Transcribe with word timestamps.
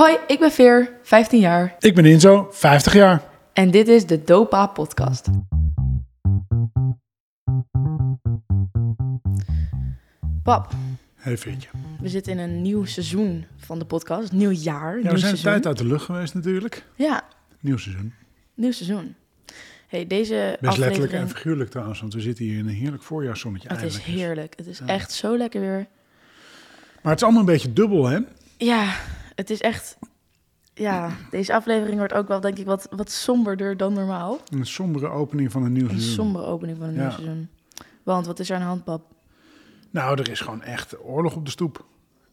Hoi, 0.00 0.16
ik 0.26 0.38
ben 0.38 0.52
Veer, 0.52 0.90
15 1.02 1.40
jaar. 1.40 1.76
Ik 1.78 1.94
ben 1.94 2.04
Inzo, 2.04 2.48
50 2.50 2.92
jaar. 2.92 3.22
En 3.52 3.70
dit 3.70 3.88
is 3.88 4.06
de 4.06 4.24
Dopa 4.24 4.66
Podcast. 4.66 5.28
Pap, 10.42 10.72
Hey 11.14 11.38
Veertje. 11.38 11.68
we 12.00 12.08
zitten 12.08 12.32
in 12.32 12.38
een 12.38 12.62
nieuw 12.62 12.84
seizoen 12.84 13.44
van 13.56 13.78
de 13.78 13.84
podcast. 13.84 14.32
Nieuw 14.32 14.50
jaar. 14.50 14.96
Ja, 14.96 15.02
nieuw 15.02 15.12
we 15.12 15.18
zijn 15.18 15.32
een 15.34 15.40
tijd 15.40 15.66
uit 15.66 15.78
de 15.78 15.86
lucht 15.86 16.04
geweest 16.04 16.34
natuurlijk. 16.34 16.84
Ja, 16.94 17.22
Nieuw 17.60 17.76
seizoen. 17.76 18.12
nieuw 18.54 18.72
seizoen. 18.72 19.14
Hey, 19.88 20.06
deze 20.06 20.34
Best 20.34 20.72
aflevering... 20.72 20.78
letterlijk 20.78 21.12
en 21.12 21.28
figuurlijk 21.36 21.70
trouwens, 21.70 22.00
want 22.00 22.14
we 22.14 22.20
zitten 22.20 22.44
hier 22.44 22.58
in 22.58 22.66
een 22.68 22.74
heerlijk 22.74 23.02
voorjaarszonnetje 23.02 23.68
Het 23.68 23.82
is 23.82 23.94
eens. 23.94 24.04
heerlijk. 24.04 24.52
Het 24.56 24.66
is 24.66 24.78
Ja. 24.78 24.86
echt 24.86 25.12
zo 25.12 25.36
lekker 25.36 25.60
weer. 25.60 25.86
Maar 27.02 27.12
het 27.12 27.16
is 27.16 27.22
allemaal 27.22 27.40
een 27.40 27.46
beetje 27.52 27.72
dubbel, 27.72 28.06
hè? 28.06 28.18
Ja, 28.56 28.94
het 29.40 29.50
is 29.50 29.60
echt... 29.60 29.98
Ja, 30.74 31.16
deze 31.30 31.54
aflevering 31.54 31.98
wordt 31.98 32.12
ook 32.12 32.28
wel, 32.28 32.40
denk 32.40 32.58
ik, 32.58 32.66
wat, 32.66 32.86
wat 32.90 33.10
somberder 33.10 33.76
dan 33.76 33.92
normaal. 33.92 34.40
Een 34.48 34.66
sombere 34.66 35.08
opening 35.08 35.52
van 35.52 35.64
een 35.64 35.72
nieuw 35.72 35.82
Een 35.82 35.88
seizoen. 35.90 36.14
sombere 36.14 36.44
opening 36.44 36.78
van 36.78 36.88
een 36.88 36.94
nieuw 36.94 37.10
seizoen. 37.10 37.48
Want 38.02 38.26
wat 38.26 38.38
is 38.38 38.48
er 38.48 38.54
aan 38.54 38.60
de 38.60 38.66
hand, 38.66 38.84
pap? 38.84 39.12
Nou, 39.90 40.20
er 40.20 40.30
is 40.30 40.40
gewoon 40.40 40.62
echt 40.62 41.04
oorlog 41.04 41.36
op 41.36 41.44
de 41.44 41.50
stoep. 41.50 41.84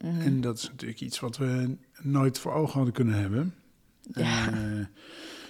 Mhm. 0.02 0.22
En 0.22 0.41
dat 0.41 0.58
is 0.58 0.70
natuurlijk 0.70 1.02
iets 1.02 1.20
wat 1.20 1.38
we 1.38 1.78
nooit 2.02 2.40
voor 2.40 2.54
ogen 2.54 2.73
hadden 2.73 2.94
kunnen 2.94 3.20
hebben. 3.20 3.55
Ja. 4.02 4.48
Eh, 4.48 4.86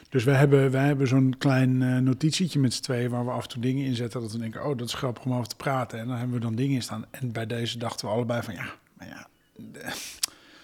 dus 0.09 0.23
wij 0.23 0.35
hebben, 0.35 0.71
wij 0.71 0.85
hebben 0.85 1.07
zo'n 1.07 1.35
klein 1.37 1.81
eh, 1.81 1.97
notitietje 1.97 2.59
met 2.59 2.73
z'n 2.73 2.81
tweeën 2.81 3.09
waar 3.09 3.25
we 3.25 3.31
af 3.31 3.43
en 3.43 3.49
toe 3.49 3.61
dingen 3.61 3.85
in 3.85 3.95
zetten. 3.95 4.21
Dat 4.21 4.31
we 4.31 4.37
denken, 4.37 4.65
oh, 4.65 4.77
dat 4.77 4.87
is 4.87 4.93
grappig 4.93 5.25
om 5.25 5.33
over 5.33 5.47
te 5.47 5.55
praten. 5.55 5.99
En 5.99 6.07
dan 6.07 6.17
hebben 6.17 6.35
we 6.35 6.41
dan 6.41 6.55
dingen 6.55 6.75
in 6.75 6.81
staan. 6.81 7.05
En 7.11 7.31
bij 7.31 7.45
deze 7.45 7.77
dachten 7.77 8.07
we 8.07 8.13
allebei 8.13 8.41
van, 8.41 8.53
ja, 8.53 8.65
maar 8.93 9.07
ja, 9.07 9.27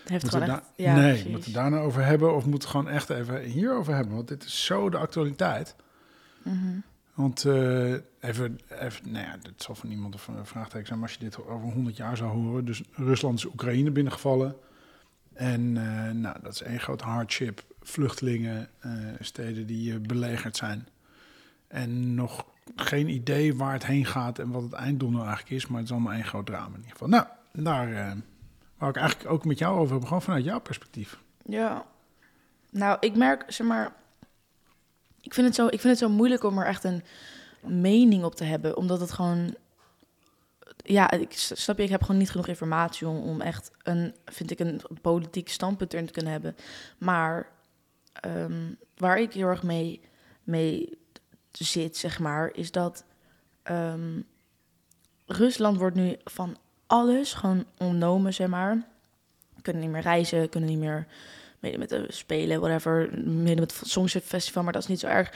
heeft 0.06 0.30
gewoon 0.30 0.50
echt... 0.50 0.64
Ja, 0.76 0.96
nee, 0.96 1.12
precies. 1.12 1.32
moeten 1.32 1.52
we 1.52 1.58
daar 1.58 1.70
nou 1.70 1.86
over 1.86 2.06
hebben 2.06 2.36
of 2.36 2.46
moeten 2.46 2.70
we 2.70 2.76
gewoon 2.76 2.94
echt 2.94 3.10
even 3.10 3.42
hierover 3.42 3.96
hebben? 3.96 4.16
Want 4.16 4.28
dit 4.28 4.44
is 4.44 4.66
zo 4.66 4.90
de 4.90 4.98
actualiteit. 4.98 5.76
Mhm. 6.44 6.80
Want 7.14 7.46
eh, 7.46 7.92
even, 8.20 8.60
even, 8.70 9.12
nou 9.12 9.26
ja, 9.26 9.38
dit 9.42 9.64
zal 9.64 9.76
van 9.76 9.90
niemand 9.90 10.16
of 10.16 10.28
een 10.28 10.46
vraagteken 10.46 10.88
zijn, 10.88 11.00
maar 11.00 11.08
als 11.08 11.18
je 11.18 11.24
dit 11.24 11.48
over 11.48 11.72
100 11.72 11.98
jaar 11.98 12.18
zou 12.18 12.32
horen. 12.32 12.66
Dus 12.66 12.84
Rusland 12.92 13.38
is 13.38 13.46
Oekraïne 13.46 13.92
binnengevallen. 13.92 14.56
En 15.34 15.78
eh, 15.78 16.12
nou, 16.12 16.38
dat 16.42 16.54
is 16.54 16.62
één 16.62 16.80
groot 16.80 17.02
hardship. 17.02 17.64
Vluchtelingen, 17.82 18.70
eh, 18.80 18.92
steden 19.20 19.68
die 19.68 20.00
belegerd 20.00 20.58
zijn. 20.58 20.88
En 21.68 22.16
nog 22.16 22.46
geen 22.76 23.10
idee 23.10 23.56
waar 23.56 23.74
het 23.74 23.86
heen 23.86 24.06
gaat 24.06 24.40
en 24.40 24.50
wat 24.50 24.64
het 24.64 24.74
einddoel 24.74 25.10
nou 25.10 25.26
eigenlijk 25.26 25.56
is. 25.56 25.68
Maar 25.68 25.78
het 25.78 25.88
is 25.88 25.94
allemaal 25.94 26.14
één 26.14 26.26
groot 26.26 26.46
drama 26.46 26.68
in 26.68 26.76
ieder 26.76 26.92
geval. 26.92 27.08
Nou, 27.08 27.26
daar 27.52 28.18
wou 28.84 28.96
ik 28.96 29.02
eigenlijk 29.02 29.32
ook 29.34 29.46
met 29.46 29.60
jou 29.60 29.78
over 29.78 29.90
hebben. 29.90 30.08
Gewoon 30.08 30.22
vanuit 30.22 30.44
jouw 30.44 30.60
perspectief. 30.60 31.20
Ja. 31.46 31.86
Nou, 32.70 32.98
ik 33.00 33.16
merk, 33.16 33.44
zeg 33.48 33.68
maar... 33.68 33.94
Ik 35.22 35.34
vind, 35.34 35.48
het 35.48 35.56
zo, 35.56 35.66
ik 35.66 35.80
vind 35.80 35.84
het 35.84 35.98
zo 35.98 36.10
moeilijk 36.10 36.44
om 36.44 36.58
er 36.58 36.66
echt 36.66 36.84
een 36.84 37.04
mening 37.62 38.24
op 38.24 38.36
te 38.36 38.44
hebben. 38.44 38.78
Omdat 38.78 39.00
het 39.00 39.12
gewoon... 39.12 39.56
Ja, 40.78 41.12
ik 41.12 41.32
snap 41.34 41.78
je, 41.78 41.84
ik 41.84 41.90
heb 41.90 42.02
gewoon 42.02 42.18
niet 42.18 42.32
genoeg 42.32 42.48
informatie 42.48 43.08
om, 43.08 43.18
om 43.18 43.42
echt 43.42 43.72
een, 43.84 44.16
vind 44.26 44.52
ik, 44.52 44.60
een 44.60 44.82
politiek 45.02 45.50
standpunt 45.50 45.94
erin 45.94 46.06
te 46.06 46.14
kunnen 46.14 46.32
hebben. 46.32 46.56
Maar 46.98 47.50
ehm, 48.14 48.74
waar 48.98 49.20
ik 49.20 49.34
heel 49.34 49.48
erg 49.48 49.64
mee, 49.64 50.02
mee 50.44 50.98
zit, 51.52 51.98
zeg 51.98 52.20
maar, 52.20 52.50
is 52.54 52.72
dat 52.72 53.06
ehm, 53.64 54.22
Rusland 55.26 55.78
wordt 55.78 55.96
nu 55.96 56.16
van 56.24 56.58
alles 56.88 57.34
gewoon 57.34 57.66
ontnomen, 57.78 58.34
zeg 58.34 58.48
maar. 58.48 58.86
Kunnen 59.62 59.82
niet 59.82 59.92
meer 59.92 60.02
reizen, 60.02 60.50
kunnen 60.50 60.70
niet 60.70 60.80
meer 60.80 61.08
meedoen 61.60 61.80
met 61.80 61.90
de 61.90 62.06
spelen, 62.08 62.60
whatever. 62.60 63.10
Meedoen 63.24 63.60
met 63.60 63.80
het 63.80 63.90
Songfestival, 63.90 64.64
maar 64.64 64.74
dat 64.74 64.82
is 64.82 64.88
niet 64.88 65.00
zo 65.00 65.08
erg. 65.08 65.34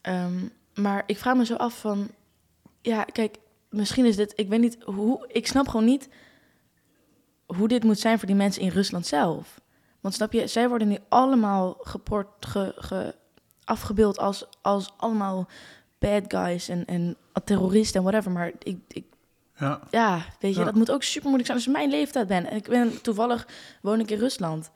Ehm, 0.00 0.38
maar 0.74 1.02
ik 1.06 1.18
vraag 1.18 1.36
me 1.36 1.44
zo 1.44 1.54
af 1.54 1.80
van... 1.80 2.08
Ja, 2.82 3.04
kijk, 3.04 3.36
misschien 3.68 4.04
is 4.04 4.16
dit... 4.16 4.32
Ik 4.36 4.48
weet 4.48 4.60
niet 4.60 4.76
hoe... 4.84 5.24
Ik 5.28 5.46
snap 5.46 5.68
gewoon 5.68 5.86
niet 5.86 6.08
hoe 7.46 7.68
dit 7.68 7.84
moet 7.84 7.98
zijn 7.98 8.18
voor 8.18 8.26
die 8.26 8.36
mensen 8.36 8.62
in 8.62 8.68
Rusland 8.68 9.06
zelf. 9.06 9.60
Want 10.00 10.14
snap 10.14 10.32
je, 10.32 10.46
zij 10.46 10.68
worden 10.68 10.88
nu 10.88 10.98
allemaal 11.08 11.76
geport, 11.80 12.26
ge, 12.40 12.72
ge- 12.76 13.14
afgebeeld 13.64 14.18
als, 14.18 14.46
als 14.62 14.92
allemaal 14.96 15.48
bad 15.98 16.22
guys 16.28 16.68
en, 16.68 16.84
en 16.84 17.16
terroristen 17.44 18.00
en 18.00 18.06
whatever. 18.06 18.32
Maar 18.32 18.52
ik, 18.62 18.78
ik 18.88 19.04
Ja, 19.60 19.80
ja, 19.90 20.24
weet 20.40 20.52
je, 20.54 20.58
Ja. 20.58 20.64
dat 20.64 20.74
moet 20.74 20.90
ook 20.90 21.02
super 21.02 21.22
moeilijk 21.28 21.46
zijn 21.46 21.56
als 21.56 21.66
je 21.66 21.72
mijn 21.72 21.90
leeftijd 21.90 22.26
ben. 22.26 22.50
En 22.50 22.56
ik 22.56 22.68
ben 22.68 23.02
toevallig 23.02 23.46
woon 23.82 24.00
ik 24.00 24.10
in 24.10 24.18
Rusland. 24.18 24.70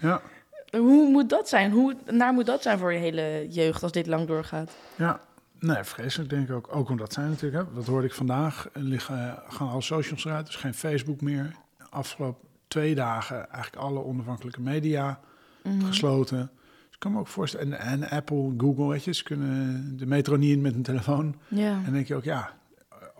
ja, 0.00 0.20
Hoe 0.70 1.10
moet 1.10 1.28
dat 1.30 1.48
zijn? 1.48 1.70
Hoe 1.70 1.96
naar 2.10 2.32
moet 2.32 2.46
dat 2.46 2.62
zijn 2.62 2.78
voor 2.78 2.92
je 2.92 2.98
hele 2.98 3.46
jeugd 3.50 3.82
als 3.82 3.92
dit 3.92 4.06
lang 4.06 4.26
doorgaat? 4.26 4.72
ja. 4.96 5.20
Nee, 5.58 5.84
vreselijk 5.84 6.30
denk 6.30 6.48
ik 6.48 6.54
ook. 6.54 6.76
Ook 6.76 6.88
omdat 6.88 7.12
zij 7.12 7.24
natuurlijk, 7.24 7.64
hè, 7.68 7.74
dat 7.74 7.86
hoorde 7.86 8.06
ik 8.06 8.14
vandaag, 8.14 8.68
liggen, 8.72 9.38
gaan 9.48 9.68
alle 9.68 9.80
socials 9.82 10.24
eruit. 10.24 10.46
Dus 10.46 10.56
geen 10.56 10.74
Facebook 10.74 11.20
meer. 11.20 11.54
Afgelopen 11.90 12.48
twee 12.68 12.94
dagen 12.94 13.50
eigenlijk 13.50 13.82
alle 13.84 14.04
onafhankelijke 14.04 14.60
media 14.60 15.20
Mhm. 15.62 15.84
gesloten. 15.84 16.38
Dus 16.38 16.90
ik 16.92 16.98
kan 16.98 17.12
me 17.12 17.18
ook 17.18 17.28
voorstellen, 17.28 17.78
en, 17.80 18.02
en 18.02 18.08
Apple, 18.10 18.54
Google, 18.58 18.86
weet 18.86 19.04
je, 19.04 19.12
ze 19.14 19.22
kunnen 19.22 19.96
de 19.96 20.06
metro 20.06 20.36
niet 20.36 20.50
in 20.52 20.60
met 20.60 20.74
een 20.74 20.82
telefoon. 20.82 21.36
Ja, 21.48 21.80
En 21.86 21.92
denk 21.92 22.06
je 22.06 22.14
ook, 22.14 22.24
ja, 22.24 22.50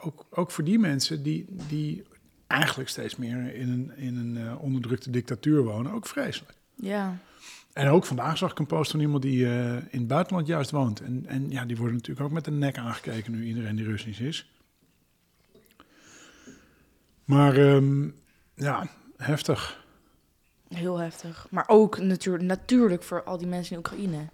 ook, 0.04 0.26
ook 0.30 0.50
voor 0.50 0.64
die 0.64 0.78
mensen 0.78 1.22
die, 1.22 1.46
die 1.68 2.04
eigenlijk 2.46 2.88
steeds 2.88 3.16
meer 3.16 3.54
in 3.54 3.68
een, 3.68 3.96
in 3.96 4.16
een 4.16 4.46
eh, 4.46 4.62
onderdrukte 4.62 5.10
dictatuur 5.10 5.62
wonen, 5.62 5.92
ook 5.92 6.06
vreselijk. 6.06 6.54
ja, 6.74 7.18
En 7.72 7.88
ook 7.88 8.04
vandaag 8.04 8.38
zag 8.38 8.50
ik 8.50 8.58
een 8.58 8.66
post 8.66 8.90
van 8.90 9.00
iemand 9.00 9.22
die 9.22 9.46
eh, 9.46 9.72
in 9.76 9.98
het 9.98 10.06
buitenland 10.06 10.46
juist 10.46 10.70
woont. 10.70 11.00
En, 11.00 11.24
en 11.26 11.50
ja, 11.50 11.64
die 11.64 11.76
worden 11.76 11.96
natuurlijk 11.96 12.26
ook 12.26 12.32
met 12.32 12.44
de 12.44 12.50
nek 12.50 12.78
aangekeken 12.78 13.32
nu 13.32 13.44
iedereen 13.44 13.76
die 13.76 13.84
Russisch 13.84 14.20
is. 14.20 14.50
Maar 17.24 17.56
ehm, 17.56 18.08
ja, 18.54 18.86
heftig. 19.16 19.84
heel 20.68 20.96
heftig. 20.98 21.46
Maar 21.50 21.64
ook 21.66 21.98
natuur, 21.98 22.44
natuurlijk 22.44 23.02
voor 23.02 23.22
al 23.22 23.38
die 23.38 23.46
mensen 23.46 23.72
in 23.72 23.78
Oekraïne. 23.78 24.28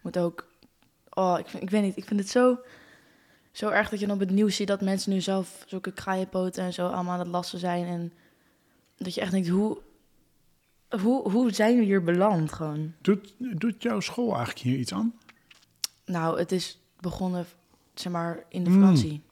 Moet 0.00 0.18
ook... 0.18 0.52
Oh, 1.10 1.36
ik, 1.38 1.46
vind, 1.46 1.62
ik 1.62 1.70
weet 1.70 1.82
niet, 1.82 1.96
ik 1.96 2.04
vind 2.04 2.20
het 2.20 2.28
zo, 2.28 2.58
zo 3.54 3.68
erg 3.68 3.88
dat 3.88 4.00
je 4.00 4.06
dan 4.06 4.14
op 4.14 4.20
het 4.20 4.30
nieuws 4.30 4.56
ziet... 4.56 4.68
dat 4.68 4.80
mensen 4.80 5.12
nu 5.12 5.20
zelf 5.20 5.64
zulke 5.66 5.92
kraaienpoten 5.92 6.64
en 6.64 6.72
zo 6.72 6.86
allemaal 6.86 7.12
aan 7.12 7.18
het 7.18 7.28
lassen 7.28 7.58
zijn. 7.58 7.86
En 7.86 8.12
dat 8.96 9.14
je 9.14 9.20
echt 9.20 9.30
denkt, 9.30 9.48
hoe, 9.48 9.78
hoe, 11.02 11.30
hoe 11.30 11.52
zijn 11.52 11.78
we 11.78 11.84
hier 11.84 12.02
beland 12.02 12.52
gewoon? 12.52 12.92
Doet, 13.00 13.34
doet 13.38 13.82
jouw 13.82 14.00
school 14.00 14.28
eigenlijk 14.34 14.58
hier 14.58 14.78
iets 14.78 14.92
aan? 14.92 15.14
Nou, 16.04 16.38
het 16.38 16.52
is 16.52 16.78
begonnen, 17.00 17.46
zeg 17.94 18.12
maar, 18.12 18.44
in 18.48 18.64
de 18.64 18.70
Mm. 18.70 18.80
vakantie. 18.80 19.22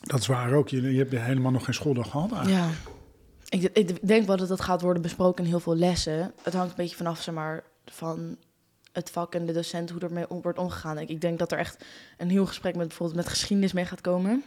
Dat 0.00 0.20
is 0.20 0.26
waar 0.26 0.52
ook. 0.52 0.68
Je, 0.68 0.92
je 0.92 0.98
hebt 0.98 1.12
helemaal 1.12 1.52
nog 1.52 1.64
geen 1.64 1.74
schooldag 1.74 2.10
gehad 2.10 2.32
eigenlijk. 2.32 2.64
Ja. 2.64 2.94
Ik, 3.48 3.62
ik 3.62 4.06
denk 4.06 4.26
wel 4.26 4.36
dat 4.36 4.48
dat 4.48 4.60
gaat 4.60 4.80
worden 4.80 5.02
besproken 5.02 5.44
in 5.44 5.50
heel 5.50 5.60
veel 5.60 5.76
lessen. 5.76 6.32
Het 6.42 6.54
hangt 6.54 6.70
een 6.70 6.76
beetje 6.76 6.96
vanaf, 6.96 7.22
zeg 7.22 7.34
maar, 7.34 7.64
van 7.84 8.36
het 8.96 9.10
vak 9.10 9.34
en 9.34 9.46
de 9.46 9.52
docent, 9.52 9.90
hoe 9.90 10.00
ermee 10.00 10.30
om, 10.30 10.42
wordt 10.42 10.58
omgegaan. 10.58 10.98
Ik, 10.98 11.08
ik 11.08 11.20
denk 11.20 11.38
dat 11.38 11.52
er 11.52 11.58
echt 11.58 11.84
een 12.16 12.30
heel 12.30 12.46
gesprek 12.46 12.76
met 12.76 12.88
bijvoorbeeld 12.88 13.18
met 13.18 13.28
geschiedenis 13.28 13.72
mee 13.72 13.84
gaat 13.84 14.00
komen. 14.00 14.44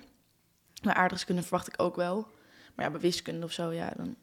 Maar 0.84 0.94
aardrijkskunde 0.94 1.42
verwacht 1.42 1.68
ik 1.68 1.82
ook 1.82 1.96
wel. 1.96 2.28
Maar 2.76 2.86
ja, 2.86 2.92
bij 2.92 3.02
wiskunde 3.02 3.46
of 3.46 3.52
zo, 3.52 3.72
ja, 3.72 3.94
dan 3.96 4.16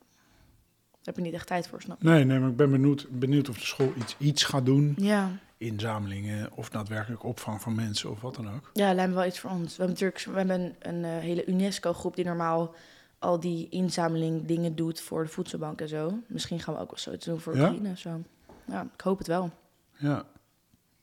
heb 1.03 1.17
je 1.17 1.23
niet 1.23 1.35
echt 1.35 1.47
tijd 1.47 1.69
voor, 1.69 1.83
snap 1.83 2.03
je? 2.03 2.09
Nee, 2.09 2.25
nee, 2.25 2.39
maar 2.39 2.49
ik 2.49 2.57
ben 2.57 2.71
benieuwd, 2.71 3.07
benieuwd 3.11 3.49
of 3.49 3.59
de 3.59 3.65
school 3.65 3.93
iets, 3.97 4.17
iets 4.19 4.45
gaat 4.45 4.67
doen. 4.67 4.95
Ja, 4.97 5.31
Inzamelingen 5.59 6.53
of 6.55 6.69
daadwerkelijk 6.69 7.25
opvang 7.25 7.61
van 7.61 7.75
mensen 7.75 8.11
of 8.11 8.21
wat 8.21 8.35
dan 8.35 8.55
ook. 8.55 8.71
ja, 8.73 8.95
lijkt 8.95 9.11
me 9.11 9.17
wel 9.17 9.27
iets 9.27 9.39
voor 9.39 9.51
ons. 9.51 9.77
We 9.77 9.85
hebben 9.85 9.89
natuurlijk 9.89 10.25
we 10.25 10.37
hebben 10.37 10.61
een, 10.61 10.75
een 10.79 11.05
eh, 11.05 11.23
hele 11.23 11.47
UNESCO-groep 11.47 12.17
die 12.17 12.25
normaal 12.25 12.75
al 13.19 13.41
die 13.41 13.69
inzameling 13.69 14.47
dingen 14.47 14.75
doet 14.77 15.01
voor 15.01 15.23
de 15.23 15.29
voedselbank 15.31 15.81
en 15.81 15.89
zo. 15.89 16.19
Misschien 16.27 16.61
gaan 16.61 16.75
we 16.75 16.81
ook 16.81 16.91
wel 16.91 16.99
zoiets 16.99 17.27
doen 17.27 17.41
voor 17.41 17.57
Ja? 17.57 17.63
Oekraïne 17.63 17.91
of 17.91 17.99
zo. 17.99 18.23
Ja, 18.67 18.89
ik 18.95 19.01
hoop 19.01 19.19
het 19.19 19.27
wel. 19.27 19.51
Ja, 19.99 20.27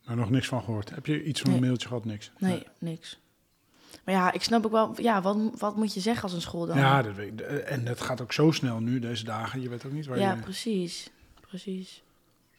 maar 0.05 0.15
nog 0.15 0.29
niks 0.29 0.47
van 0.47 0.63
gehoord. 0.63 0.89
Heb 0.89 1.05
je 1.05 1.23
iets 1.23 1.41
van 1.41 1.53
een 1.53 1.59
mailtje 1.59 1.87
gehad? 1.87 2.05
Niks? 2.05 2.31
Nee, 2.37 2.67
niks. 2.79 3.19
Maar 4.03 4.15
ja, 4.15 4.31
ik 4.31 4.43
snap 4.43 4.65
ook 4.65 4.71
wel, 4.71 5.01
ja, 5.01 5.21
wat, 5.21 5.37
wat 5.59 5.75
moet 5.75 5.93
je 5.93 5.99
zeggen 5.99 6.23
als 6.23 6.33
een 6.33 6.41
school 6.41 6.65
dan? 6.65 6.77
Ja, 6.77 7.01
dat 7.01 7.15
weet 7.15 7.39
ik. 7.39 7.39
en 7.41 7.85
dat 7.85 8.01
gaat 8.01 8.21
ook 8.21 8.33
zo 8.33 8.51
snel 8.51 8.79
nu, 8.79 8.99
deze 8.99 9.23
dagen. 9.23 9.61
Je 9.61 9.69
weet 9.69 9.85
ook 9.85 9.91
niet 9.91 10.05
waar 10.05 10.19
ja 10.19 10.33
je... 10.33 10.41
precies. 10.41 11.09
Precies. 11.41 12.03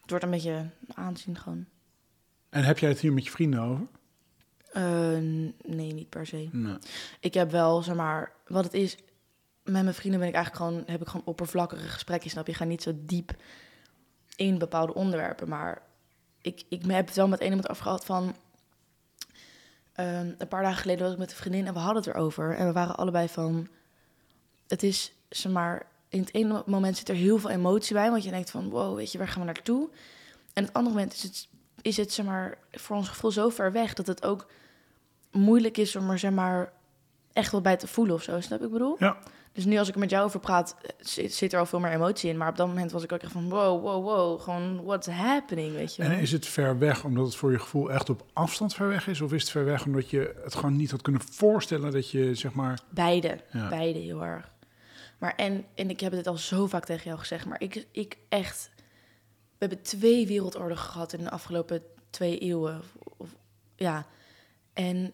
Het 0.00 0.10
wordt 0.10 0.24
een 0.24 0.30
beetje 0.30 0.66
aanzien 0.94 1.38
gewoon. 1.38 1.66
En 2.48 2.64
heb 2.64 2.78
jij 2.78 2.88
het 2.88 3.00
hier 3.00 3.12
met 3.12 3.24
je 3.24 3.30
vrienden 3.30 3.60
over? 3.60 3.86
Eh, 4.72 4.82
nee, 5.64 5.92
niet 5.92 6.08
per 6.08 6.26
se. 6.26 6.48
Nee. 6.52 6.76
Ik 7.20 7.34
heb 7.34 7.50
wel, 7.50 7.82
zeg 7.82 7.94
maar, 7.94 8.32
wat 8.46 8.64
het 8.64 8.74
is, 8.74 8.96
met 9.62 9.82
mijn 9.82 9.94
vrienden 9.94 10.20
ben 10.20 10.28
ik 10.28 10.34
eigenlijk 10.34 10.64
gewoon, 10.64 10.82
heb 10.86 11.00
ik 11.00 11.08
gewoon 11.08 11.26
oppervlakkige 11.26 11.88
gesprekken, 11.88 12.30
snap 12.30 12.46
je? 12.46 12.54
Ga 12.54 12.64
niet 12.64 12.82
zo 12.82 12.92
diep 12.96 13.36
in 14.36 14.58
bepaalde 14.58 14.94
onderwerpen, 14.94 15.48
maar 15.48 15.82
ik, 16.44 16.62
ik 16.68 16.82
heb 16.86 17.06
het 17.06 17.16
wel 17.16 17.28
met 17.28 17.40
een 17.40 17.46
iemand 17.46 17.68
over 17.68 17.82
gehad 17.82 18.04
van, 18.04 18.34
ehm, 19.92 20.30
een 20.38 20.48
paar 20.48 20.62
dagen 20.62 20.80
geleden 20.80 21.02
was 21.02 21.12
ik 21.12 21.18
met 21.18 21.30
een 21.30 21.36
vriendin 21.36 21.66
en 21.66 21.72
we 21.72 21.78
hadden 21.78 22.02
het 22.02 22.14
erover 22.14 22.56
en 22.56 22.66
we 22.66 22.72
waren 22.72 22.96
allebei 22.96 23.28
van, 23.28 23.68
het 24.68 24.82
is, 24.82 25.12
zeg 25.28 25.52
maar, 25.52 25.86
in 26.08 26.20
het 26.20 26.34
ene 26.34 26.62
moment 26.66 26.96
zit 26.96 27.08
er 27.08 27.14
heel 27.14 27.38
veel 27.38 27.50
emotie 27.50 27.94
bij, 27.94 28.10
want 28.10 28.24
je 28.24 28.30
denkt 28.30 28.50
van, 28.50 28.68
wow, 28.68 28.96
weet 28.96 29.12
je, 29.12 29.18
waar 29.18 29.28
gaan 29.28 29.40
we 29.40 29.46
naartoe? 29.46 29.88
En 30.52 30.64
het 30.64 30.72
andere 30.72 30.94
moment 30.94 31.14
is 31.14 31.22
het, 31.22 31.48
is 31.82 31.96
het 31.96 32.12
zeg 32.12 32.26
maar, 32.26 32.58
voor 32.72 32.96
ons 32.96 33.08
gevoel 33.08 33.30
zo 33.30 33.48
ver 33.48 33.72
weg 33.72 33.94
dat 33.94 34.06
het 34.06 34.24
ook 34.24 34.46
moeilijk 35.30 35.76
is 35.76 35.96
om 35.96 36.10
er 36.10 36.18
zeg 36.18 36.30
maar 36.30 36.72
echt 37.32 37.52
wat 37.52 37.62
bij 37.62 37.76
te 37.76 37.86
voelen 37.86 38.14
of 38.14 38.22
zo. 38.22 38.40
Snap 38.40 38.62
ik 38.62 38.70
bedoel? 38.70 38.96
Ja. 38.98 39.16
Dus 39.54 39.64
nu 39.64 39.78
als 39.78 39.88
ik 39.88 39.94
er 39.94 40.00
met 40.00 40.10
jou 40.10 40.24
over 40.24 40.40
praat, 40.40 40.76
zit, 40.98 41.34
zit 41.34 41.52
er 41.52 41.58
al 41.58 41.66
veel 41.66 41.80
meer 41.80 41.92
emotie 41.92 42.30
in. 42.30 42.36
Maar 42.36 42.48
op 42.48 42.56
dat 42.56 42.66
moment 42.66 42.92
was 42.92 43.02
ik 43.02 43.12
ook 43.12 43.20
echt 43.22 43.32
van 43.32 43.48
wow, 43.48 43.82
wow, 43.82 44.04
wow. 44.04 44.40
Gewoon 44.40 44.84
what's 44.84 45.06
happening, 45.06 45.72
weet 45.74 45.94
je 45.96 46.02
wel. 46.02 46.10
En 46.10 46.18
is 46.18 46.32
het 46.32 46.46
ver 46.46 46.78
weg 46.78 47.04
omdat 47.04 47.26
het 47.26 47.34
voor 47.36 47.50
je 47.52 47.58
gevoel 47.58 47.92
echt 47.92 48.10
op 48.10 48.24
afstand 48.32 48.74
ver 48.74 48.88
weg 48.88 49.06
is? 49.08 49.20
Of 49.20 49.32
is 49.32 49.42
het 49.42 49.50
ver 49.50 49.64
weg 49.64 49.84
omdat 49.86 50.10
je 50.10 50.34
het 50.44 50.54
gewoon 50.54 50.76
niet 50.76 50.90
had 50.90 51.02
kunnen 51.02 51.20
voorstellen 51.22 51.92
dat 51.92 52.10
je 52.10 52.34
zeg 52.34 52.52
maar... 52.52 52.80
Beide, 52.90 53.40
Ja. 53.52 53.68
beide 53.68 53.98
heel 53.98 54.24
erg. 54.24 54.52
Maar 55.18 55.34
en, 55.36 55.64
en 55.74 55.90
ik 55.90 56.00
heb 56.00 56.12
het 56.12 56.26
al 56.26 56.36
zo 56.36 56.66
vaak 56.66 56.84
tegen 56.84 57.04
jou 57.04 57.18
gezegd, 57.18 57.46
maar 57.46 57.60
ik, 57.60 57.86
ik 57.90 58.16
echt... 58.28 58.70
We 59.58 59.66
hebben 59.70 59.82
twee 59.82 60.26
wereldoorlogen 60.26 60.84
gehad 60.90 61.12
in 61.12 61.24
de 61.24 61.30
afgelopen 61.30 61.82
twee 62.10 62.38
eeuwen. 62.38 62.78
Of, 62.78 62.86
of- 63.16 63.34
ja, 63.76 64.06
en 64.72 65.12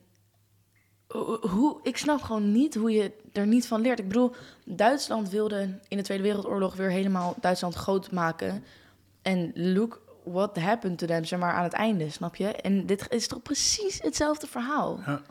hoe, 1.40 1.80
ik 1.82 1.96
snap 1.96 2.22
gewoon 2.22 2.52
niet 2.52 2.74
hoe 2.74 2.90
je 2.90 3.12
er 3.32 3.46
niet 3.46 3.66
van 3.66 3.80
leert. 3.80 3.98
Ik 3.98 4.08
bedoel, 4.08 4.34
Duitsland 4.64 5.28
wilde 5.28 5.78
in 5.88 5.96
de 5.96 6.02
Tweede 6.02 6.22
Wereldoorlog 6.22 6.74
weer 6.74 6.90
helemaal 6.90 7.36
Duitsland 7.40 7.74
groot 7.74 8.10
maken. 8.10 8.64
En 9.22 9.52
look 9.54 10.02
what 10.24 10.56
happened 10.56 10.98
to 10.98 11.06
them, 11.06 11.24
zeg 11.24 11.38
maar, 11.38 11.52
aan 11.52 11.62
het 11.62 11.72
einde, 11.72 12.10
snap 12.10 12.36
je? 12.36 12.46
En 12.46 12.86
dit 12.86 13.06
is 13.08 13.26
toch 13.26 13.42
precies 13.42 14.02
hetzelfde 14.02 14.46
verhaal? 14.46 15.00
Ja. 15.06 15.22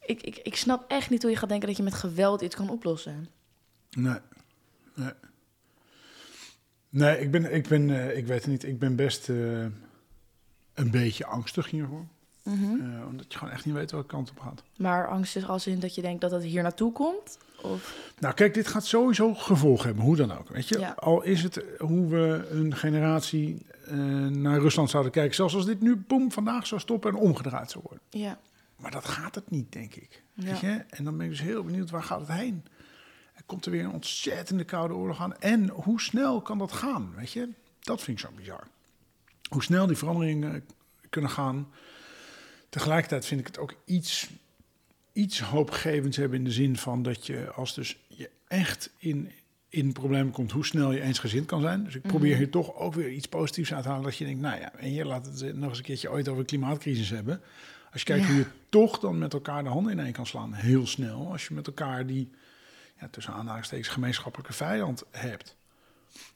Ik, 0.00 0.22
ik, 0.22 0.36
ik 0.36 0.56
snap 0.56 0.84
echt 0.90 1.10
niet 1.10 1.22
hoe 1.22 1.30
je 1.30 1.36
gaat 1.36 1.48
denken 1.48 1.68
dat 1.68 1.76
je 1.76 1.82
met 1.82 1.94
geweld 1.94 2.40
iets 2.40 2.54
kan 2.54 2.70
oplossen. 2.70 3.28
Nee. 3.90 4.18
Nee. 4.94 5.12
Nee, 6.88 7.20
ik 7.20 7.30
ben, 7.30 7.54
ik 7.54 7.68
ben, 7.68 7.90
eh, 7.90 8.16
ik 8.16 8.26
weet 8.26 8.40
het 8.40 8.50
niet, 8.50 8.64
ik 8.64 8.78
ben 8.78 8.96
best 8.96 9.28
eh, 9.28 9.36
een 10.74 10.90
beetje 10.90 11.26
angstig 11.26 11.70
hiervoor. 11.70 12.06
Eh, 12.44 13.06
omdat 13.08 13.32
je 13.32 13.38
gewoon 13.38 13.52
echt 13.54 13.64
niet 13.64 13.74
weet 13.74 13.90
welke 13.90 14.06
kant 14.06 14.30
op 14.30 14.40
gaat. 14.40 14.62
Maar 14.76 15.08
angst 15.08 15.36
is 15.36 15.46
als 15.48 15.66
in 15.66 15.80
dat 15.80 15.94
je 15.94 16.02
denkt 16.02 16.20
dat 16.20 16.30
het 16.30 16.42
hier 16.42 16.62
naartoe 16.62 16.92
komt? 16.92 17.38
Of... 17.62 17.96
Nou, 18.18 18.34
kijk, 18.34 18.54
dit 18.54 18.66
gaat 18.66 18.84
sowieso 18.86 19.34
gevolgen 19.34 19.86
hebben, 19.86 20.04
hoe 20.04 20.16
dan 20.16 20.32
ook. 20.38 20.48
Weet 20.48 20.68
je, 20.68 20.78
Ja. 20.78 20.90
al 20.98 21.22
is 21.22 21.42
het 21.42 21.64
hoe 21.78 22.06
we 22.08 22.48
een 22.50 22.76
generatie 22.76 23.66
eh, 23.86 23.96
naar 24.26 24.60
Rusland 24.60 24.90
zouden 24.90 25.12
kijken, 25.12 25.34
zelfs 25.34 25.54
als 25.54 25.66
dit 25.66 25.80
nu 25.80 25.96
boem 25.96 26.32
vandaag 26.32 26.66
zou 26.66 26.80
stoppen 26.80 27.10
en 27.10 27.16
omgedraaid 27.18 27.70
zou 27.70 27.84
worden. 27.88 28.02
Ja. 28.10 28.38
Maar 28.76 28.90
dat 28.90 29.04
gaat 29.04 29.34
het 29.34 29.50
niet, 29.50 29.72
denk 29.72 29.94
ik. 29.94 30.22
Ja. 30.32 30.44
Weet 30.44 30.60
je? 30.60 30.84
En 30.90 31.04
dan 31.04 31.16
ben 31.16 31.24
ik 31.26 31.30
dus 31.32 31.40
heel 31.42 31.64
benieuwd, 31.64 31.90
waar 31.90 32.02
gaat 32.02 32.20
het 32.20 32.28
heen? 32.28 32.64
Er 33.34 33.42
komt 33.46 33.64
er 33.64 33.70
weer 33.70 33.84
een 33.84 33.92
ontzettende 33.92 34.64
koude 34.64 34.94
oorlog 34.94 35.20
aan. 35.20 35.36
En 35.38 35.68
hoe 35.68 36.00
snel 36.00 36.40
kan 36.40 36.58
dat 36.58 36.72
gaan, 36.72 37.12
weet 37.16 37.32
je? 37.32 37.48
Dat 37.80 38.02
vind 38.02 38.18
ik 38.18 38.24
zo 38.26 38.32
bizar. 38.36 38.66
Hoe 39.48 39.62
snel 39.62 39.86
die 39.86 39.96
veranderingen 39.96 40.54
eh, 40.54 40.60
kunnen 41.10 41.30
gaan. 41.30 41.68
Tegelijkertijd 42.74 43.26
vind 43.26 43.40
ik 43.40 43.46
het 43.46 43.58
ook 43.58 43.74
iets, 43.84 44.30
iets 45.12 45.40
hoopgevends 45.40 46.16
hebben 46.16 46.38
in 46.38 46.44
de 46.44 46.50
zin 46.52 46.76
van 46.76 47.02
dat 47.02 47.26
je 47.26 47.50
als 47.52 47.74
dus 47.74 47.96
je 48.08 48.30
echt 48.48 48.90
in, 48.98 49.30
in 49.68 49.92
problemen 49.92 50.32
komt, 50.32 50.52
hoe 50.52 50.64
snel 50.66 50.92
je 50.92 51.00
eensgezind 51.00 51.46
kan 51.46 51.60
zijn. 51.60 51.84
Dus 51.84 51.94
ik 51.94 52.02
probeer 52.02 52.30
Mhm. 52.30 52.38
hier 52.38 52.50
toch 52.50 52.74
ook 52.74 52.94
weer 52.94 53.10
iets 53.10 53.26
positiefs 53.28 53.74
uit 53.74 53.82
te 53.82 53.88
halen. 53.88 54.04
Dat 54.04 54.16
je 54.16 54.24
denkt, 54.24 54.40
nou 54.40 54.60
ja, 54.60 54.72
en 54.74 54.92
je 54.92 55.04
laat 55.04 55.26
het 55.26 55.56
nog 55.56 55.68
eens 55.68 55.78
een 55.78 55.84
keertje 55.84 56.10
ooit 56.10 56.28
over 56.28 56.40
de 56.42 56.48
klimaatcrisis 56.48 57.10
hebben. 57.10 57.40
Als 57.92 58.00
je 58.00 58.06
kijkt 58.06 58.24
Ja. 58.24 58.28
hoe 58.30 58.38
je 58.38 58.46
toch 58.68 58.98
dan 58.98 59.18
met 59.18 59.32
elkaar 59.32 59.62
de 59.62 59.68
handen 59.68 59.92
ineen 59.92 60.12
kan 60.12 60.26
slaan, 60.26 60.52
heel 60.52 60.86
snel. 60.86 61.30
Als 61.32 61.46
je 61.46 61.54
met 61.54 61.66
elkaar 61.66 62.06
die, 62.06 62.30
ja, 63.00 63.08
tussen 63.10 63.32
aanhalingstekens, 63.32 63.88
gemeenschappelijke 63.88 64.52
vijand 64.52 65.04
hebt. 65.10 65.56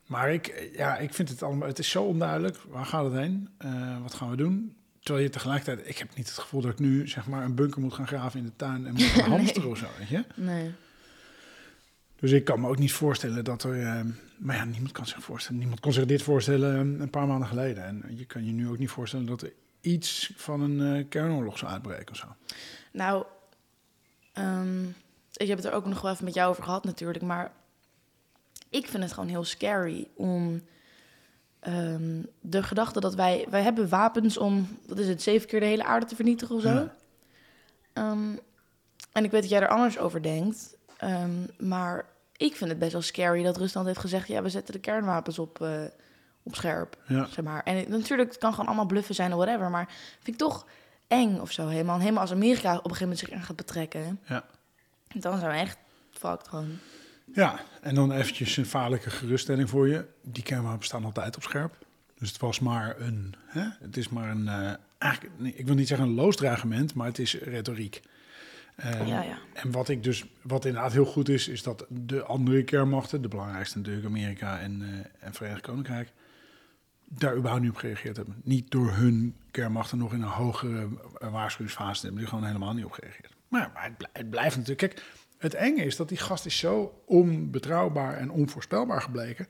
Maar 0.07 0.33
ik, 0.33 0.71
ja, 0.77 0.97
ik 0.97 1.15
vind 1.15 1.29
het 1.29 1.43
allemaal, 1.43 1.69
het 1.69 1.79
is 1.79 1.91
zo 1.91 2.03
onduidelijk. 2.05 2.57
Waar 2.69 2.87
gaat 2.87 3.05
het 3.05 3.15
heen? 3.15 3.49
Eh, 3.59 4.03
wat 4.03 4.15
gaan 4.15 4.31
we 4.31 4.37
doen? 4.37 4.77
Terwijl 5.03 5.27
je 5.27 5.33
tegelijkertijd, 5.33 5.89
ik 5.89 5.99
heb 5.99 6.17
niet 6.17 6.29
het 6.29 6.39
gevoel 6.39 6.61
dat 6.61 6.71
ik 6.73 6.79
nu 6.79 7.09
zeg 7.09 7.27
maar 7.27 7.45
een 7.45 7.55
bunker 7.55 7.81
moet 7.81 7.93
gaan 7.95 8.07
graven 8.07 8.39
in 8.41 8.47
de 8.47 8.57
tuin 8.57 8.87
en 8.87 8.93
moet 8.93 9.03
gaan 9.03 9.29
Nee. 9.31 9.39
hamsteren 9.39 9.71
of 9.71 9.79
zo, 9.79 9.87
weet 9.99 10.09
je? 10.09 10.25
Nee. 10.35 10.71
Dus 12.21 12.31
ik 12.33 12.45
kan 12.45 12.61
me 12.61 12.69
ook 12.69 12.79
niet 12.79 12.93
voorstellen 12.93 13.45
dat 13.45 13.63
er. 13.63 13.83
eh, 13.83 14.01
maar 14.39 14.57
ja, 14.57 14.65
niemand 14.65 14.93
kan 14.93 15.07
zich 15.07 15.23
voorstellen. 15.23 15.59
Niemand 15.59 15.81
kon 15.81 15.93
zich 15.93 16.07
dit 16.07 16.23
voorstellen 16.23 16.95
eh, 16.95 17.01
een 17.01 17.11
paar 17.11 17.27
maanden 17.27 17.49
geleden. 17.49 17.85
En 17.85 18.17
je 18.17 18.25
kan 18.25 18.45
je 18.45 18.53
nu 18.53 18.69
ook 18.69 18.79
niet 18.79 18.91
voorstellen 18.91 19.27
dat 19.27 19.43
er 19.43 19.53
iets 19.81 20.33
van 20.37 20.61
een 20.61 20.97
eh, 20.97 21.05
kernoorlog 21.09 21.59
zou 21.59 21.73
uitbreken 21.73 22.11
of 22.11 22.17
zo. 22.17 22.27
Nou, 22.93 23.25
ehm, 24.33 24.85
ik 25.33 25.49
heb 25.49 25.57
het 25.57 25.67
er 25.67 25.73
ook 25.73 25.87
nog 25.87 26.01
wel 26.01 26.13
even 26.13 26.25
met 26.25 26.35
jou 26.35 26.51
over 26.51 26.63
gehad 26.63 26.85
natuurlijk, 26.85 27.25
maar 27.25 27.53
ik 28.69 28.87
vind 28.89 29.03
het 29.03 29.13
gewoon 29.13 29.29
heel 29.29 29.45
scary 29.45 30.09
om 30.15 30.63
ehm, 31.61 32.23
de 32.41 32.63
gedachte 32.63 33.01
dat 33.01 33.15
wij, 33.15 33.47
wij 33.51 33.63
hebben 33.63 33.89
wapens 33.89 34.39
om, 34.39 34.79
wat 34.87 34.99
is 34.99 35.09
het, 35.09 35.23
zeven 35.23 35.49
keer 35.49 35.61
de 35.61 35.67
hele 35.67 35.85
aarde 35.85 36.07
te 36.07 36.15
vernietigen 36.15 36.55
of 36.55 36.61
zo. 36.63 36.69
Ja. 36.69 36.95
Ehm, 37.93 38.37
en 39.13 39.25
ik 39.25 39.31
weet 39.31 39.41
dat 39.41 39.51
jij 39.51 39.61
er 39.61 39.69
anders 39.69 39.99
over 39.99 40.23
denkt, 40.23 40.77
ehm, 40.97 41.31
maar 41.59 42.07
ik 42.37 42.57
vind 42.57 42.71
het 42.71 42.79
best 42.79 42.93
wel 42.93 43.03
scary 43.03 43.43
dat 43.43 43.57
Rusland 43.57 43.87
heeft 43.87 43.99
gezegd, 44.01 44.29
ja, 44.29 44.43
we 44.43 44.49
zetten 44.49 44.75
de 44.75 44.81
kernwapens 44.81 45.39
op, 45.39 45.61
eh, 45.61 45.83
op 46.43 46.55
scherp. 46.55 46.97
Ja, 47.07 47.25
Zeg 47.27 47.45
maar. 47.45 47.63
En 47.63 47.77
het- 47.77 47.89
natuurlijk, 47.89 48.29
het 48.29 48.39
kan 48.39 48.51
gewoon 48.51 48.67
allemaal 48.67 48.87
bluffen 48.87 49.15
zijn 49.15 49.33
of 49.35 49.39
whatever. 49.45 49.71
Maar 49.71 49.87
vind 50.15 50.27
ik 50.29 50.37
toch 50.37 50.67
eng 51.09 51.39
of 51.39 51.51
zo. 51.53 51.67
Helemaal, 51.69 51.99
helemaal 51.99 52.21
als 52.21 52.33
Amerika 52.33 52.69
op 52.71 52.85
een 52.85 52.91
gegeven 52.97 53.03
moment 53.09 53.19
zich 53.19 53.33
aan 53.33 53.43
gaat 53.43 53.57
betrekken. 53.57 54.21
ja. 54.27 54.45
Dan 55.15 55.39
zijn 55.39 55.51
we 55.53 55.57
echt 55.59 55.79
fucked 56.11 56.49
gewoon. 56.49 56.79
Ja, 57.33 57.61
en 57.81 57.95
dan 57.95 58.13
eventjes 58.13 58.57
een 58.57 58.67
vaarlijke 58.67 59.11
geruststelling 59.11 59.69
voor 59.69 59.89
je. 59.89 60.05
Die 60.23 60.43
kernwapens 60.43 60.87
staan 60.87 61.05
altijd 61.05 61.37
op 61.37 61.43
scherp. 61.43 61.87
Dus 62.19 62.29
het 62.29 62.41
was 62.41 62.61
maar 62.61 63.01
een. 63.01 63.35
Hè? 63.47 63.69
Het 63.81 63.97
is 63.97 64.09
maar 64.09 64.31
een. 64.31 64.49
eh, 64.49 64.73
eigenlijk, 64.99 65.35
nee, 65.39 65.55
ik 65.55 65.67
wil 65.67 65.75
niet 65.75 65.89
zeggen 65.89 66.07
een 66.07 66.15
loos 66.15 66.37
dreigement, 66.37 66.95
maar 66.95 67.07
het 67.07 67.19
is 67.19 67.35
retoriek. 67.35 68.03
Eh, 68.77 69.09
ja, 69.09 69.23
ja. 69.23 69.39
En 69.55 69.71
wat 69.71 69.89
ik 69.89 70.03
dus, 70.03 70.25
wat 70.43 70.65
inderdaad 70.65 70.93
heel 70.93 71.05
goed 71.05 71.29
is, 71.29 71.49
is 71.49 71.63
dat 71.63 71.87
de 71.89 72.23
andere 72.23 72.65
kernmachten, 72.65 73.23
de 73.23 73.29
belangrijkste 73.29 73.79
natuurlijk 73.79 74.07
Amerika 74.07 74.59
en, 74.61 74.83
eh 74.83 75.27
en 75.27 75.35
Verenigd 75.35 75.61
Koninkrijk, 75.63 76.13
daar 77.05 77.35
überhaupt 77.37 77.63
niet 77.63 77.71
op 77.73 77.77
gereageerd 77.77 78.17
hebben. 78.17 78.41
Niet 78.45 78.71
door 78.71 78.93
hun 78.93 79.37
kernmachten 79.51 79.99
nog 79.99 80.13
in 80.13 80.23
een 80.23 80.29
hogere 80.29 80.89
waarschuwingsfase 81.31 82.01
te 82.01 82.07
hebben, 82.07 82.21
die 82.21 82.31
gewoon 82.31 82.47
helemaal 82.47 82.75
niet 82.75 82.85
op 82.85 82.93
gereageerd. 82.93 83.33
Maar, 83.49 83.71
maar 83.75 83.85
het, 83.85 83.97
blij- 83.97 84.11
het 84.13 84.31
blijft 84.31 84.57
natuurlijk. 84.57 84.95
Kijk, 84.95 85.03
het 85.39 85.55
enge 85.55 85.85
is 85.85 85.97
dat 85.97 86.09
die 86.09 86.19
gast 86.19 86.47
is 86.47 86.59
zo 86.59 87.03
onbetrouwbaar 87.05 88.17
en 88.17 88.31
onvoorspelbaar 88.31 89.03
gebleken. 89.03 89.47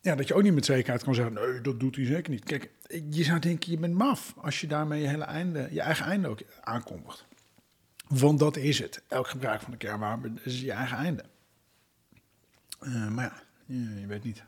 Ja, 0.00 0.14
dat 0.14 0.28
je 0.28 0.34
ook 0.34 0.42
niet 0.42 0.54
met 0.54 0.64
zekerheid 0.64 1.02
kan 1.02 1.14
zeggen, 1.14 1.34
nee, 1.34 1.60
dat 1.60 1.80
doet 1.80 1.96
hij 1.96 2.04
zeker 2.04 2.30
niet. 2.30 2.44
Kijk, 2.44 2.70
je 3.10 3.24
zou 3.24 3.38
denken, 3.38 3.70
je 3.70 3.78
bent 3.78 3.94
maf 3.94 4.34
als 4.36 4.60
je 4.60 4.66
daarmee 4.66 5.00
je 5.00 5.08
hele 5.08 5.24
einde, 5.24 5.68
je 5.70 5.80
eigen 5.80 6.06
einde 6.06 6.28
ook 6.28 6.40
aankondigt. 6.60 7.26
Want 8.08 8.38
dat 8.38 8.56
is 8.56 8.78
het. 8.78 9.02
Elk 9.08 9.28
gebruik 9.28 9.60
van 9.60 9.72
een 9.72 9.78
kernwapen 9.78 10.38
is 10.44 10.60
je 10.60 10.72
eigen 10.72 10.96
einde. 10.96 11.24
Eh, 12.80 13.08
maar 13.08 13.24
ja, 13.24 13.42
je, 13.64 14.00
je 14.00 14.06
weet 14.06 14.24
niet. 14.24 14.42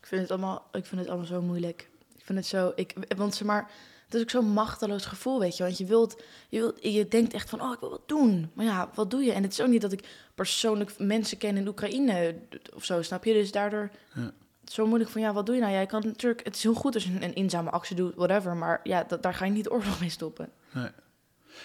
Ik 0.00 0.08
vind, 0.08 0.20
het 0.20 0.30
allemaal, 0.30 0.68
ik 0.72 0.86
vind 0.86 1.00
het 1.00 1.08
allemaal 1.08 1.26
zo 1.26 1.42
moeilijk. 1.42 1.88
Ik 2.14 2.24
vind 2.24 2.38
het 2.38 2.46
zo... 2.46 2.72
Ik, 2.74 2.94
want 3.16 3.34
zeg 3.34 3.46
maar... 3.46 3.70
Het 4.12 4.20
is 4.20 4.36
ook 4.36 4.42
zo'n 4.42 4.52
machteloos 4.52 5.06
gevoel, 5.06 5.40
weet 5.40 5.56
je. 5.56 5.62
Want 5.62 5.78
je 5.78 5.84
wilt, 5.84 6.22
je 6.48 6.58
wilt... 6.58 6.78
Je 6.82 7.08
denkt 7.08 7.32
echt 7.32 7.50
van, 7.50 7.62
oh, 7.62 7.72
ik 7.72 7.80
wil 7.80 7.90
wat 7.90 8.08
doen. 8.08 8.50
Maar 8.54 8.64
ja, 8.64 8.90
wat 8.94 9.10
doe 9.10 9.22
je? 9.22 9.32
En 9.32 9.42
het 9.42 9.52
is 9.52 9.60
ook 9.60 9.68
niet 9.68 9.80
dat 9.80 9.92
ik 9.92 10.08
persoonlijk 10.34 10.98
mensen 10.98 11.38
ken 11.38 11.56
in 11.56 11.68
Oekraïne 11.68 12.34
of 12.74 12.84
zo, 12.84 13.02
snap 13.02 13.24
je? 13.24 13.32
Dus 13.32 13.52
daardoor... 13.52 13.90
Ja. 14.14 14.32
Zo 14.64 14.86
moeilijk 14.86 15.10
van, 15.10 15.20
ja, 15.20 15.32
wat 15.32 15.46
doe 15.46 15.54
je 15.54 15.60
nou? 15.60 15.72
Jij 15.72 15.86
kan 15.86 16.02
natuurlijk... 16.04 16.44
Het 16.44 16.56
is 16.56 16.62
heel 16.62 16.74
goed 16.74 16.94
als 16.94 17.04
je 17.04 17.10
een, 17.10 17.22
een 17.22 17.34
inzame 17.34 17.70
actie 17.70 17.96
doet, 17.96 18.14
whatever. 18.14 18.56
Maar 18.56 18.80
ja, 18.82 19.04
dat, 19.04 19.22
daar 19.22 19.34
ga 19.34 19.44
je 19.44 19.50
niet 19.50 19.70
oorlog 19.70 20.00
mee 20.00 20.10
stoppen. 20.10 20.50
Nee. 20.72 20.90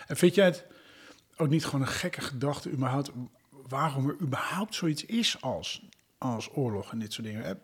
En 0.07 0.17
vind 0.17 0.35
jij 0.35 0.45
het 0.45 0.65
ook 1.37 1.49
niet 1.49 1.65
gewoon 1.65 1.81
een 1.81 1.87
gekke 1.87 2.21
gedachte, 2.21 2.71
überhaupt, 2.71 3.11
waarom 3.49 4.09
er 4.09 4.15
überhaupt 4.21 4.75
zoiets 4.75 5.05
is 5.05 5.41
als, 5.41 5.83
als 6.17 6.49
oorlog 6.53 6.91
en 6.91 6.99
dit 6.99 7.13
soort 7.13 7.27
dingen? 7.27 7.59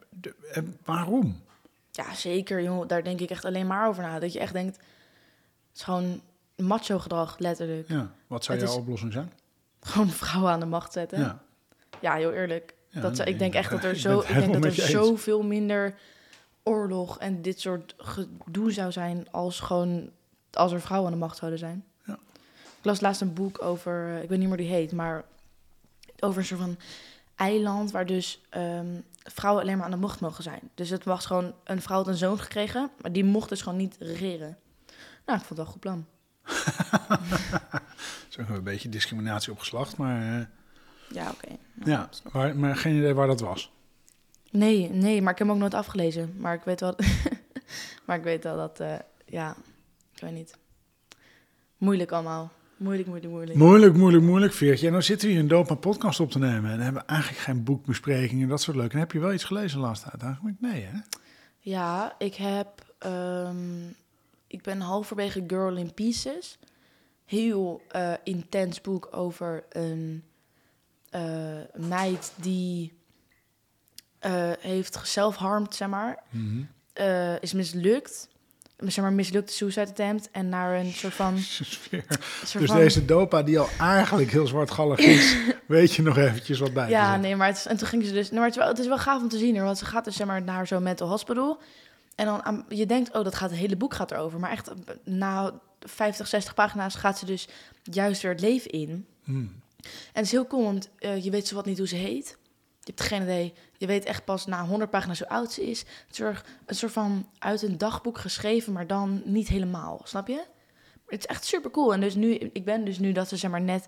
Eh, 0.52 0.64
waarom? 0.84 1.42
Ja, 1.96 2.14
zeker, 2.14 2.62
joh. 2.62 2.88
Daar 2.88 3.04
denk 3.04 3.20
ik 3.20 3.30
echt 3.30 3.46
alleen 3.46 3.68
maar 3.68 3.88
over 3.88 4.04
na. 4.04 4.20
Dat 4.20 4.34
je 4.34 4.40
echt 4.40 4.54
denkt, 4.54 4.76
het 4.78 4.86
is 5.76 5.82
gewoon 5.84 6.22
macho 6.56 7.00
gedrag, 7.00 7.38
letterlijk. 7.40 7.88
Ja, 7.88 8.12
wat 8.28 8.44
zou 8.44 8.60
Het 8.60 8.68
jouw 8.70 8.78
oplossing 8.78 9.14
zijn? 9.14 9.32
Gewoon 9.82 10.10
vrouwen 10.10 10.52
aan 10.52 10.60
de 10.60 10.66
macht 10.66 10.94
zetten. 10.94 11.20
Ja, 11.20 11.42
Ja. 12.00 12.16
heel 12.16 12.32
eerlijk. 12.34 12.74
Ja, 12.90 13.02
dat, 13.02 13.28
ik 13.28 13.40
denk 13.40 13.54
echt 13.54 13.70
dat 13.70 13.84
er 13.84 13.96
zo, 13.96 14.20
ik 14.20 14.28
denk 14.28 14.54
dat 14.54 14.64
er 14.64 14.70
eens. 14.70 14.90
zoveel 14.90 15.44
minder 15.44 15.96
oorlog 16.64 17.20
en 17.20 17.42
dit 17.42 17.60
soort 17.60 17.94
gedoe 17.98 18.72
zou 18.72 18.92
zijn 18.92 19.28
als 19.32 19.60
gewoon 19.60 20.10
als 20.52 20.72
er 20.72 20.82
vrouwen 20.82 21.12
aan 21.12 21.18
de 21.20 21.26
macht 21.26 21.38
zouden 21.38 21.60
zijn. 21.60 21.86
Ja. 22.06 22.14
Ik 22.78 22.86
las 22.86 23.02
laatst 23.02 23.22
een 23.22 23.34
boek 23.34 23.62
over, 23.62 24.08
eh, 24.08 24.24
ik 24.24 24.30
weet 24.30 24.40
niet 24.40 24.48
meer 24.48 24.58
hoe 24.58 24.66
die 24.68 24.76
heet, 24.76 24.92
maar 24.92 25.24
over 26.20 26.40
een 26.40 26.46
soort 26.46 26.60
van 26.60 26.78
eiland 27.36 27.92
waar 27.92 28.06
dus 28.06 28.42
ehm, 28.50 28.88
vrouwen 29.24 29.64
alleen 29.64 29.78
maar 29.78 29.86
aan 29.86 29.92
de 29.92 29.98
macht 29.98 30.20
mogen 30.20 30.44
zijn. 30.44 30.70
Dus 30.76 30.90
het 30.90 31.04
was 31.04 31.26
gewoon, 31.26 31.54
een 31.64 31.82
vrouw 31.82 31.98
had 31.98 32.08
een 32.08 32.16
zoon 32.16 32.40
gekregen, 32.40 32.90
maar 33.02 33.12
die 33.12 33.24
mocht 33.24 33.50
dus 33.50 33.62
gewoon 33.62 33.78
niet 33.78 33.96
regeren. 34.00 34.58
Nou, 35.26 35.40
ik 35.40 35.46
vond 35.46 35.48
het 35.48 35.58
wel 35.58 35.66
een 35.66 35.72
goed 35.72 35.80
plan. 35.80 36.06
Een 38.48 38.64
beetje 38.64 38.90
discriminatie 38.90 39.52
op 39.52 39.60
geslacht, 39.60 39.98
maar 39.98 40.40
eh, 40.40 40.46
Ja, 41.10 41.30
oké. 41.30 41.56
Ja, 41.86 42.10
maar, 42.32 42.56
maar 42.56 42.76
geen 42.76 42.96
idee 42.96 43.14
waar 43.14 43.28
dat 43.28 43.40
was. 43.40 43.72
Nee, 44.52 44.90
nee, 44.90 45.22
maar 45.22 45.32
ik 45.32 45.38
heb 45.38 45.48
hem 45.48 45.56
ook 45.56 45.62
nooit 45.62 45.74
afgelezen. 45.74 46.34
Maar 46.38 46.54
ik 46.54 46.64
weet 46.64 46.80
wel, 46.80 46.96
maar 48.06 48.18
ik 48.18 48.24
weet 48.24 48.44
wel 48.44 48.58
dat, 48.58 48.80
eh, 48.80 48.96
ja, 49.26 49.56
ik 50.14 50.22
weet 50.22 50.32
niet. 50.32 50.58
Moeilijk 51.78 52.12
allemaal. 52.12 52.52
Moeilijk, 52.84 53.08
moeilijk, 53.08 53.32
moeilijk. 53.32 53.58
Moeilijk, 53.58 53.94
moeilijk, 53.94 54.24
moeilijk, 54.24 54.54
Veertje. 54.54 54.88
En 54.88 54.94
dan 54.94 55.04
zitten 55.04 55.28
we 55.28 55.34
hier 55.34 55.42
een 55.42 55.48
dopa 55.48 55.76
podcast 55.76 56.20
op 56.20 56.32
te 56.32 56.40
nemen. 56.40 56.72
En 56.72 56.76
dan 56.76 56.80
hebben 56.80 57.02
we 57.02 57.08
eigenlijk 57.08 57.42
geen 57.42 57.64
boekbesprekingen 57.64 58.44
en 58.44 58.50
dat 58.50 58.62
soort 58.62 58.78
leuke. 58.78 58.94
En 58.94 59.00
heb 59.00 59.12
je 59.12 59.20
wel 59.20 59.34
iets 59.34 59.44
gelezen 59.44 59.80
de 59.80 59.86
laatste 59.86 60.10
tijd 60.10 60.24
eigenlijk? 60.24 60.56
Nee, 60.60 60.84
hè? 60.84 61.00
Ja, 61.60 62.16
ik 62.18 62.36
heb, 62.36 62.96
ehm, 63.00 63.88
ik 64.48 64.62
ben 64.62 64.80
halverwege 64.80 65.44
Girl 65.48 65.76
in 65.76 65.94
Pieces. 65.94 66.60
Heel 67.26 67.82
eh, 67.88 68.14
intens 68.24 68.82
boek 68.82 69.08
over 69.12 69.64
een 69.70 70.24
eh, 71.10 71.62
meid 71.74 72.34
die 72.36 72.94
eh, 74.20 74.52
heeft 74.60 75.00
zelfharmd, 75.04 75.76
zeg 75.76 75.88
maar. 75.88 76.24
Mhm. 76.30 76.64
is 77.40 77.54
mislukt. 77.54 78.30
Zeg 78.78 79.04
maar 79.04 79.14
mislukte 79.14 79.54
suicide 79.54 79.88
attempt. 79.88 80.30
En 80.32 80.50
naar 80.50 80.80
een 80.80 80.92
soort 80.94 81.14
van... 81.14 81.38
Sfeer. 81.42 82.04
Soort 82.44 82.60
Dus 82.60 82.70
van 82.70 82.78
deze 82.78 83.06
dopa, 83.06 83.44
die 83.44 83.60
al 83.60 83.70
eigenlijk 83.80 84.32
heel 84.32 84.48
zwartgallig 84.48 85.00
is, 85.00 85.36
weet 85.66 85.94
je 85.94 86.02
nog 86.02 86.18
eventjes 86.18 86.60
wat 86.60 86.74
bij 86.74 86.90
Ja, 86.90 87.18
nee, 87.18 87.36
maar 87.36 87.48
het, 87.48 87.58
is- 87.58 87.66
en 87.66 87.78
toen 87.78 87.88
ging 87.88 88.06
ze 88.06 88.12
dus... 88.14 88.30
Nou, 88.32 88.36
maar 88.36 88.46
het, 88.46 88.54
is 88.56 88.60
wel, 88.62 88.70
het 88.70 88.80
is 88.80 88.88
wel 88.88 88.98
gaaf 88.98 89.22
om 89.22 89.30
te 89.30 89.38
zien, 89.38 89.56
hoor. 89.56 89.66
Want 89.66 89.78
ze 89.78 89.86
gaat 89.86 90.06
dus 90.06 90.16
zeg 90.16 90.28
maar 90.28 90.42
naar 90.42 90.68
zo'n 90.68 90.84
mental 90.84 91.08
hospital. 91.08 91.62
En 92.16 92.26
dan, 92.26 92.44
aan- 92.44 92.66
je 92.70 92.86
denkt, 92.86 93.14
oh, 93.16 93.24
dat 93.24 93.36
gaat, 93.36 93.50
het 93.50 93.60
hele 93.60 93.76
boek 93.76 93.94
gaat 93.94 94.12
erover. 94.12 94.40
Maar 94.40 94.52
echt, 94.52 94.72
na 95.04 95.54
50, 95.80 96.28
60 96.28 96.54
pagina's 96.54 96.96
gaat 96.96 97.18
ze 97.20 97.26
dus 97.26 97.48
juist 97.84 98.22
weer 98.22 98.32
het 98.32 98.42
leven 98.42 98.72
in. 98.72 99.06
Hmm. 99.24 99.62
En 99.82 99.90
het 100.14 100.26
is 100.26 100.32
heel 100.32 100.48
cool, 100.48 100.64
want 100.64 100.90
eh, 101.00 101.24
je 101.24 101.30
weet 101.32 101.48
zo 101.48 101.56
wat 101.56 101.66
niet 101.66 101.78
hoe 101.78 101.88
ze 101.88 101.96
heet. 101.96 102.38
Je 102.84 102.92
hebt 102.96 103.02
geen 103.02 103.22
idee. 103.22 103.54
Je 103.78 103.88
weet 103.88 104.06
echt 104.06 104.26
pas 104.26 104.46
na 104.46 104.66
100 104.66 104.90
pagina's 104.92 105.20
hoe 105.20 105.30
oud 105.30 105.52
ze 105.52 105.70
is. 105.70 105.84
Een 106.18 106.46
soort- 106.76 106.92
van 106.92 107.30
uit 107.40 107.62
een 107.62 107.78
dagboek 107.78 108.18
geschreven, 108.18 108.74
maar 108.74 108.88
dan 108.88 109.22
niet 109.26 109.48
helemaal. 109.48 110.02
Snap 110.04 110.28
je? 110.28 110.44
Het 111.08 111.20
is 111.20 111.26
echt 111.26 111.46
super 111.46 111.72
cool. 111.72 111.94
En 111.94 112.00
dus 112.00 112.16
nu, 112.16 112.34
ik 112.34 112.66
ben 112.66 112.86
dus 112.86 113.00
nu 113.00 113.12
dat 113.12 113.28
ze 113.28 113.38
zeg 113.38 113.52
maar 113.52 113.62
net 113.62 113.88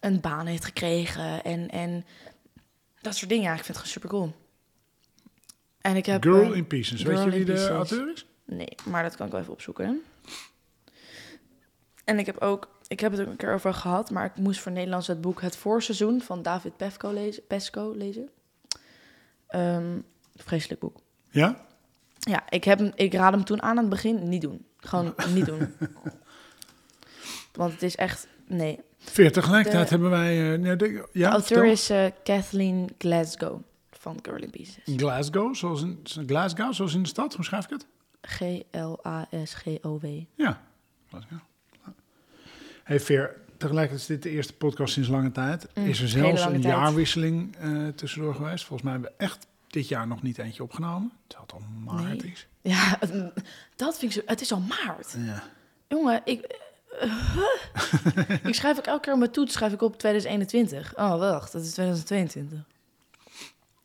een 0.00 0.20
baan 0.20 0.46
heeft 0.46 0.64
gekregen 0.64 1.44
en, 1.44 1.68
en 1.70 2.04
dat 3.00 3.16
soort 3.16 3.30
dingen. 3.30 3.44
Ja, 3.44 3.54
ik 3.54 3.64
vind 3.64 3.76
het 3.78 3.86
gewoon 3.86 3.92
super 3.92 4.08
cool. 4.08 4.32
En 5.80 5.96
ik 5.96 6.06
heb. 6.06 6.22
Girl 6.22 6.52
in 6.52 6.66
Pieces. 6.66 7.02
Girl 7.02 7.14
weet 7.14 7.24
je 7.24 7.30
wie 7.30 7.44
de 7.44 7.68
auteur 7.68 8.12
is? 8.12 8.26
Nee, 8.44 8.74
maar 8.84 9.02
dat 9.02 9.16
kan 9.16 9.26
ik 9.26 9.32
wel 9.32 9.40
even 9.40 9.52
opzoeken. 9.52 10.02
En 12.04 12.18
ik 12.18 12.26
heb 12.26 12.38
ook, 12.38 12.68
ik 12.90 13.00
heb 13.00 13.12
het 13.12 13.20
ook 13.20 13.26
een 13.26 13.36
keer 13.36 13.54
over 13.54 13.74
gehad, 13.74 14.10
maar 14.10 14.24
ik 14.24 14.36
moest 14.36 14.60
voor 14.60 14.72
Nederlands 14.72 15.06
het 15.06 15.20
boek 15.20 15.40
Het 15.40 15.56
Voorseizoen 15.56 16.20
van 16.20 16.42
David 16.42 16.76
Pesco 16.76 17.10
lezen. 17.12 17.42
Pesco 17.46 17.92
lezen. 17.96 18.28
Ehm, 19.46 19.98
vreselijk 20.36 20.80
boek. 20.80 20.96
Ja? 21.30 21.66
Ja, 22.18 22.42
ik, 22.48 22.64
heb 22.64 22.78
hem, 22.78 22.92
ik 22.94 23.12
raad 23.14 23.32
hem 23.32 23.44
toen 23.44 23.62
aan 23.62 23.70
aan 23.70 23.76
het 23.76 23.88
begin. 23.88 24.28
Niet 24.28 24.40
doen. 24.40 24.64
Gewoon 24.76 25.14
niet 25.34 25.46
doen. 25.46 25.74
Want 27.52 27.72
het 27.72 27.82
is 27.82 27.96
echt, 27.96 28.26
nee. 28.46 28.80
Veer, 28.98 29.32
tegelijkertijd 29.32 29.84
De- 29.88 29.90
hebben 29.90 30.10
wij... 30.10 30.58
de, 30.76 31.08
ja, 31.12 31.28
de 31.28 31.34
auteur 31.34 31.64
is 31.64 31.90
eh, 31.90 32.06
Kathleen 32.24 32.88
Glasgow 32.98 33.60
van 33.90 34.18
Girl 34.22 34.42
in 34.42 34.50
Pieces. 34.50 34.82
Glasgow, 34.96 35.54
zoals 35.54 35.82
in, 35.82 36.00
Glasgow, 36.26 36.72
zoals 36.72 36.94
in 36.94 37.02
de 37.02 37.08
stad. 37.08 37.34
Hoe 37.34 37.44
schrijf 37.44 37.64
ik 37.64 37.70
het? 37.70 37.86
G-L-A-S-G-O-W. 38.22 40.06
Ja, 40.34 40.62
Glasgow. 41.08 41.38
Hey 42.90 43.00
Veer, 43.00 43.36
tegelijkertijd 43.56 44.00
is 44.00 44.06
dit 44.06 44.22
de 44.22 44.30
eerste 44.30 44.52
podcast 44.52 44.92
sinds 44.92 45.08
lange 45.08 45.32
tijd. 45.32 45.66
Mm, 45.74 45.86
is 45.86 46.00
er 46.00 46.08
zelfs 46.08 46.44
een 46.44 46.50
tijd. 46.50 46.62
jaarwisseling 46.62 47.56
eh, 47.56 47.88
tussendoor 47.88 48.34
geweest? 48.34 48.64
Volgens 48.64 48.82
mij 48.82 48.92
hebben 48.92 49.10
we 49.10 49.24
echt 49.24 49.46
dit 49.66 49.88
jaar 49.88 50.06
nog 50.06 50.22
niet 50.22 50.38
eentje 50.38 50.62
opgenomen. 50.62 51.12
Terwijl 51.26 51.48
het 51.50 51.60
al 51.62 51.94
maart 51.94 52.22
Nee. 52.22 52.32
is. 52.32 52.46
Ja, 52.60 52.98
dat 53.76 53.98
vind 53.98 54.14
ik 54.14 54.20
zo... 54.20 54.26
Het 54.26 54.40
is 54.40 54.52
al 54.52 54.60
maart. 54.60 55.14
Ja. 55.18 55.42
Jongen, 55.88 56.20
ik... 56.24 56.40
eh, 57.00 57.34
huh? 57.34 58.44
ik 58.48 58.54
schrijf 58.54 58.78
ook 58.78 58.86
elke 58.86 59.00
keer 59.04 59.18
mijn 59.18 59.30
toets 59.30 59.52
schrijf 59.52 59.72
ik 59.72 59.82
op 59.82 59.98
2021. 59.98 60.96
Oh, 60.96 61.18
wacht, 61.18 61.52
dat 61.52 61.62
is 61.62 61.72
2022. 61.72 62.58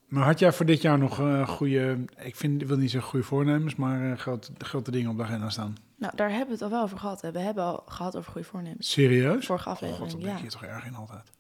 Maar 0.08 0.24
had 0.24 0.40
jij 0.40 0.52
voor 0.52 0.66
dit 0.66 0.82
jaar 0.82 0.98
nog 0.98 1.20
eh 1.20 1.48
goede, 1.48 1.98
ik 2.18 2.36
vind, 2.36 2.62
ik 2.62 2.68
wil 2.68 2.78
niet 2.78 2.92
zeggen 2.92 3.10
goede 3.10 3.26
voornemens, 3.26 3.76
maar 3.76 4.12
eh, 4.12 4.18
grote, 4.18 4.52
grote 4.58 4.92
dingen 4.92 5.10
op 5.10 5.18
de 5.18 5.24
agenda 5.24 5.50
staan? 5.50 5.78
Nou, 5.96 6.16
daar 6.16 6.30
hebben 6.30 6.48
we 6.48 6.54
het 6.54 6.62
al 6.62 6.70
wel 6.70 6.82
over 6.82 6.98
gehad. 6.98 7.22
Hè. 7.22 7.32
We 7.32 7.40
hebben 7.40 7.64
al 7.64 7.84
gehad 7.88 8.16
over 8.16 8.32
goede 8.32 8.48
voornemens. 8.48 8.92
Serieus? 8.92 9.46
Vorige 9.46 9.64
God, 9.64 9.74
aflevering, 9.74 10.12
dan 10.12 10.20
ben 10.20 10.30
ja. 10.30 10.36
ik 10.36 10.42
hier 10.42 10.50
toch 10.50 10.64
erg 10.64 10.86
in 10.86 10.96
altijd. 10.96 11.32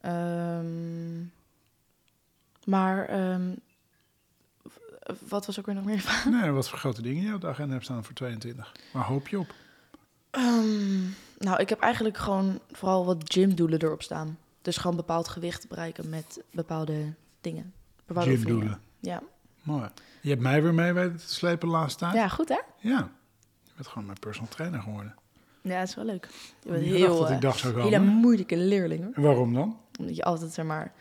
Ehm, 0.00 1.20
maar, 2.64 3.08
ehm, 3.08 3.54
wat 5.28 5.46
was 5.46 5.58
ook 5.58 5.66
weer 5.66 5.74
nog 5.74 5.84
meer? 5.84 6.24
Nee, 6.40 6.50
wat 6.50 6.68
voor 6.68 6.78
grote 6.78 7.02
dingen 7.02 7.22
je 7.22 7.34
op 7.34 7.40
de 7.40 7.46
agenda 7.46 7.72
hebt 7.72 7.84
staan 7.84 8.04
voor 8.04 8.14
22? 8.14 8.72
Waar 8.92 9.04
hoop 9.04 9.28
je 9.28 9.38
op? 9.38 9.54
Ehm, 10.30 11.02
nou, 11.38 11.58
ik 11.58 11.68
heb 11.68 11.80
eigenlijk 11.80 12.16
gewoon 12.16 12.60
vooral 12.72 13.04
wat 13.04 13.32
gymdoelen 13.32 13.82
erop 13.82 14.02
staan. 14.02 14.38
Dus 14.62 14.76
gewoon 14.76 14.96
bepaald 14.96 15.28
gewicht 15.28 15.68
bereiken 15.68 16.08
met 16.08 16.42
bepaalde 16.50 17.14
dingen. 17.40 17.72
Bepaalde. 18.06 18.30
Gymdoelen. 18.30 18.80
Ja. 19.00 19.22
Mooi. 19.62 19.88
Je 20.20 20.28
hebt 20.28 20.42
mij 20.42 20.62
weer 20.62 20.74
mee 20.74 20.92
weten 20.92 21.16
te 21.16 21.32
slepen 21.32 21.68
de 21.68 21.74
laatste 21.74 21.98
tijd. 21.98 22.14
ja, 22.14 22.28
goed 22.28 22.48
hè? 22.48 22.60
Ja. 22.78 23.10
Je 23.74 23.80
bent 23.82 23.88
gewoon 23.88 24.06
mijn 24.06 24.18
personal 24.18 24.48
trainer 24.48 24.80
geworden. 24.80 25.14
Ja, 25.62 25.78
dat 25.78 25.88
is 25.88 25.94
wel 25.94 26.04
leuk. 26.04 26.28
Je 26.62 26.70
bent 26.70 26.84
heel, 26.84 27.18
dat 27.18 27.28
eh, 27.28 27.34
ik 27.34 27.40
dacht 27.40 27.58
zou 27.58 27.80
hele 27.80 27.98
moeilijke 27.98 28.56
leerling 28.56 29.04
hoor. 29.04 29.12
En 29.14 29.22
waarom 29.22 29.54
dan? 29.54 29.78
Omdat 29.98 30.16
je 30.16 30.24
altijd 30.24 30.52
zeg 30.52 30.64
maar. 30.64 30.92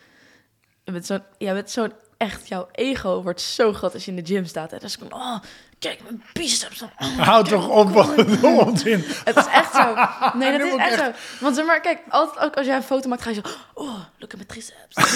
Je 0.84 0.92
bent 0.92 1.06
zo'n. 1.06 1.22
Zo'n 1.66 1.92
echt. 2.24 2.48
Jouw 2.48 2.68
ego 2.72 3.22
wordt 3.22 3.42
zo 3.42 3.74
groot 3.74 3.94
als 3.94 4.06
je 4.06 4.12
in 4.12 4.24
de 4.24 4.34
gym 4.34 4.46
staat. 4.46 4.72
En 4.72 4.80
is 4.80 4.96
van. 4.96 5.14
Oh, 5.14 5.40
kijk, 5.80 6.04
mijn 6.04 6.24
biceps. 6.34 6.82
Oh, 6.82 7.18
Houd 7.18 7.50
toch 7.50 7.70
op, 7.70 7.90
wat 7.90 8.44
onzin. 8.66 9.04
Het 9.24 9.38
is 9.38 9.46
echt 9.46 9.74
zo. 9.74 9.96
Nee, 10.38 10.58
dat 10.58 10.68
is 10.68 10.76
echt 10.76 11.00
zo. 11.00 11.12
Want 11.40 11.56
zeg 11.56 11.66
maar, 11.66 11.82
kijk, 11.82 12.00
altijd 12.10 12.46
ook 12.46 12.56
als 12.56 12.66
jij 12.66 12.76
een 12.76 12.84
foto 12.84 13.10
maakt, 13.10 13.22
ga 13.22 13.30
je 13.30 13.36
zo. 13.36 13.50
Oh, 13.74 14.00
look 14.18 14.32
at 14.32 14.36
mijn 14.36 14.48
triceps. 14.48 14.96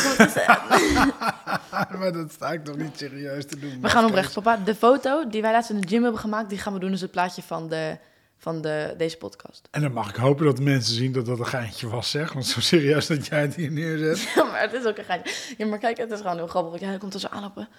Maar 2.00 2.12
dat 2.12 2.32
sta 2.32 2.52
ik 2.52 2.64
toch 2.64 2.78
niet 2.78 2.98
serieus 2.98 3.46
te 3.46 3.60
doen. 3.60 3.82
We 3.82 3.90
gaan 3.90 4.06
oprecht, 4.06 4.34
papa. 4.34 4.60
De 4.66 4.76
foto 4.76 5.30
die 5.30 5.42
wij 5.42 5.52
laatst 5.52 5.70
in 5.70 5.82
de 5.82 5.88
gym 5.88 6.04
hebben 6.04 6.22
gemaakt, 6.22 6.50
die 6.50 6.58
gaan 6.58 6.74
we 6.74 6.80
doen 6.80 6.92
als 6.92 7.02
het 7.02 7.12
plaatje 7.12 7.42
van, 7.42 7.70
de, 7.70 7.98
van 8.38 8.62
de, 8.62 8.94
deze 8.98 9.17
podcast. 9.17 9.67
En 9.72 9.82
dan 9.82 9.91
mag 9.91 10.10
ik 10.10 10.15
hopen 10.15 10.46
dat 10.46 10.58
de 10.58 10.63
mensen 10.63 10.96
zien 10.96 11.12
dat 11.12 11.25
dat 11.25 11.39
een 11.39 11.46
geintje 11.48 11.88
was, 11.89 12.10
zeg. 12.10 12.34
Want 12.34 12.46
zo 12.46 12.60
serieus 12.60 13.08
dat 13.08 13.25
jij 13.27 13.41
het 13.41 13.56
hier 13.56 13.72
neerzet. 13.72 14.20
Ja, 14.36 14.44
maar 14.44 14.62
het 14.62 14.74
is 14.74 14.86
ook 14.86 14.98
een 14.98 15.03
geintje. 15.03 15.34
Ja, 15.58 15.65
maar 15.65 15.79
kijk, 15.79 15.98
het 15.98 16.12
is 16.12 16.22
gewoon 16.22 16.36
heel 16.36 16.48
grappig. 16.48 16.79
Ja, 16.82 16.88
hij 16.88 16.98
komt 16.98 17.13
er 17.13 17.20
zo 17.20 17.27
aanlopen. 17.27 17.70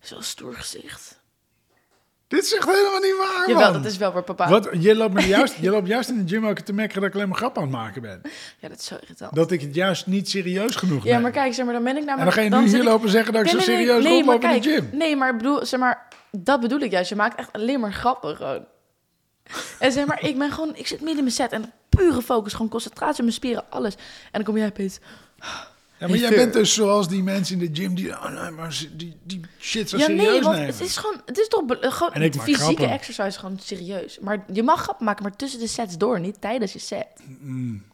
Zo'n 0.00 0.22
stoer 0.22 0.54
gezicht. 0.54 1.22
Dit 2.28 2.44
is 2.44 2.54
echt 2.54 2.66
helemaal 2.66 3.00
niet 3.00 3.16
waar, 3.18 3.48
Jawel, 3.48 3.72
man. 3.72 3.82
dat 3.82 3.90
is 3.92 3.96
wel 3.96 4.12
weer 4.12 4.22
papa. 4.22 4.48
Wat, 4.48 4.68
je, 4.78 4.94
loopt 4.96 5.14
me 5.14 5.26
juist, 5.26 5.54
je 5.60 5.70
loopt 5.70 5.86
juist 5.88 6.08
in 6.08 6.24
de 6.26 6.34
gym 6.34 6.46
ook 6.46 6.58
te 6.58 6.72
merken 6.72 7.00
dat 7.00 7.08
ik 7.08 7.14
alleen 7.14 7.28
maar 7.28 7.36
grap 7.36 7.56
aan 7.56 7.62
het 7.62 7.72
maken 7.72 8.02
ben. 8.02 8.20
Ja, 8.58 8.68
dat 8.68 8.78
is 8.78 8.84
zo 8.84 8.96
irritant. 9.00 9.34
Dat 9.34 9.50
ik 9.50 9.60
het 9.60 9.74
juist 9.74 10.06
niet 10.06 10.30
serieus 10.30 10.76
genoeg 10.76 11.04
Ja, 11.04 11.12
neem. 11.12 11.22
maar 11.22 11.30
kijk, 11.30 11.54
zeg 11.54 11.64
maar, 11.64 11.74
dan 11.74 11.84
ben 11.84 11.92
ik 11.96 12.00
en 12.00 12.06
namelijk... 12.06 12.34
dan 12.36 12.44
ga 12.50 12.56
je 12.56 12.62
nu 12.62 12.68
zit 12.68 12.76
hier 12.76 12.84
ik- 12.86 12.92
lopen 12.92 13.08
zeggen 13.10 13.32
dat 13.32 13.46
ik 13.46 13.52
Nee, 13.52 13.60
zo 13.60 13.66
nee, 13.66 13.76
nee, 13.76 13.86
serieus 13.86 14.04
nee, 14.04 14.24
maar 14.24 14.34
rondloop 14.34 14.54
in 14.54 14.60
de 14.62 14.68
kijk, 14.70 14.88
gym. 14.90 14.98
Nee, 14.98 15.16
maar 15.16 15.36
bedoel, 15.36 15.66
zeg 15.66 15.80
maar, 15.80 16.08
dat 16.30 16.60
bedoel 16.60 16.80
ik 16.80 16.90
juist. 16.90 17.08
Je 17.08 17.16
maakt 17.16 17.38
echt 17.38 17.52
alleen 17.52 17.80
maar 17.80 17.92
grappen 17.92 18.36
gewoon. 18.36 18.64
En 19.78 19.92
zeg 19.92 20.06
maar, 20.06 20.24
ik 20.24 20.38
ben 20.38 20.52
gewoon, 20.52 20.76
ik 20.76 20.86
zit 20.86 20.98
midden 20.98 21.16
in 21.16 21.22
mijn 21.22 21.34
set 21.34 21.52
en 21.52 21.72
pure 21.88 22.22
focus, 22.22 22.52
gewoon 22.52 22.68
concentratie, 22.68 23.22
mijn 23.22 23.34
spieren, 23.34 23.70
alles. 23.70 23.94
En 23.94 24.00
dan 24.32 24.42
kom 24.42 24.56
jij 24.56 24.66
opeens, 24.66 24.98
Ja, 25.98 26.08
maar 26.08 26.18
jij 26.18 26.30
bent 26.30 26.52
dus 26.52 26.74
zoals 26.74 27.08
die 27.08 27.22
mensen 27.22 27.60
in 27.60 27.72
de 27.72 27.80
gym 27.82 27.94
die, 27.94 28.10
oh 28.10 28.42
nee, 28.42 28.50
maar 28.50 28.82
die, 28.92 29.16
die 29.22 29.40
shit 29.60 29.88
zo 29.88 29.96
ja 29.96 30.04
serieus 30.04 30.22
nee, 30.22 30.40
want 30.42 30.56
nemen. 30.56 30.72
het 30.72 30.80
is 30.80 30.96
gewoon, 30.96 31.22
het 31.26 31.38
is 31.38 31.48
toch 31.48 31.62
gewoon 31.80 32.12
En 32.12 32.22
ik 32.22 32.34
fysieke 32.34 32.60
grappen. 32.60 32.90
exercise 32.90 33.38
gewoon 33.38 33.58
serieus. 33.58 34.18
Maar 34.18 34.44
je 34.52 34.62
mag 34.62 34.80
grappen 34.82 35.04
maken, 35.04 35.22
maar 35.22 35.36
tussen 35.36 35.60
de 35.60 35.66
sets 35.66 35.98
door, 35.98 36.20
niet 36.20 36.40
tijdens 36.40 36.72
je 36.72 36.78
set. 36.78 37.06
Mm. 37.40 37.84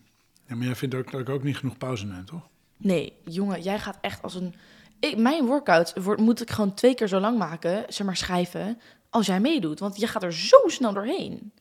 Ja, 0.47 0.55
maar 0.57 0.67
jij 0.67 0.75
vindt 0.77 0.95
ook 0.95 1.11
dat 1.11 1.21
ik 1.21 1.29
ook 1.29 1.43
niet 1.43 1.57
genoeg 1.57 1.79
pauze 1.79 2.07
neem, 2.07 2.25
toch? 2.25 2.49
Nee, 2.77 3.13
jongen, 3.25 3.63
jij 3.63 3.79
gaat 3.79 3.99
echt 4.01 4.23
als 4.23 4.35
een... 4.35 4.55
Ik, 5.01 5.17
mijn 5.17 5.47
workouts 5.47 5.93
wordt, 5.95 6.21
moet 6.21 6.41
ik 6.41 6.51
gewoon 6.51 6.75
twee 6.75 6.95
keer 6.95 7.09
zo 7.09 7.21
lang 7.21 7.39
maken, 7.39 7.85
zeg 7.89 8.07
maar 8.07 8.17
schrijven, 8.17 8.81
als 9.11 9.27
jij 9.27 9.41
meedoet. 9.41 9.79
Want 9.79 10.01
je 10.01 10.07
gaat 10.07 10.23
er 10.23 10.33
zo 10.33 10.57
snel 10.67 10.93
doorheen. 10.93 11.53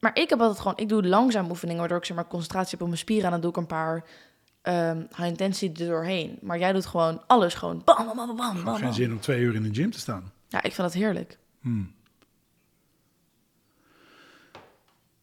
Maar 0.00 0.16
ik 0.16 0.30
heb 0.30 0.40
altijd 0.40 0.58
gewoon... 0.58 0.76
Ik 0.76 0.88
doe 0.88 1.06
langzaam 1.06 1.50
oefeningen, 1.50 1.80
waardoor 1.80 1.98
ik 1.98 2.04
zeg 2.04 2.16
maar 2.16 2.26
concentratie 2.26 2.70
heb 2.70 2.80
op 2.80 2.86
mijn 2.86 2.98
spieren. 2.98 3.24
En 3.24 3.30
dan 3.30 3.40
doe 3.40 3.50
ik 3.50 3.56
een 3.56 3.66
paar 3.66 4.04
ehm 4.62 4.98
high 4.98 5.24
intensity 5.26 5.82
er 5.82 5.88
doorheen. 5.88 6.38
Maar 6.42 6.58
jij 6.58 6.72
doet 6.72 6.86
gewoon 6.86 7.26
alles 7.26 7.54
gewoon 7.54 7.82
bam, 7.84 8.06
bam, 8.14 8.36
bam, 8.36 8.64
bam, 8.64 8.76
geen 8.76 8.94
zin 8.94 9.12
om 9.12 9.20
twee 9.20 9.40
uur 9.40 9.54
in 9.54 9.62
de 9.62 9.74
gym 9.74 9.90
te 9.90 9.98
staan. 9.98 10.32
Ja, 10.48 10.58
ik 10.58 10.74
vind 10.74 10.76
dat 10.76 10.92
heerlijk. 10.92 11.38
Hmm. 11.60 11.94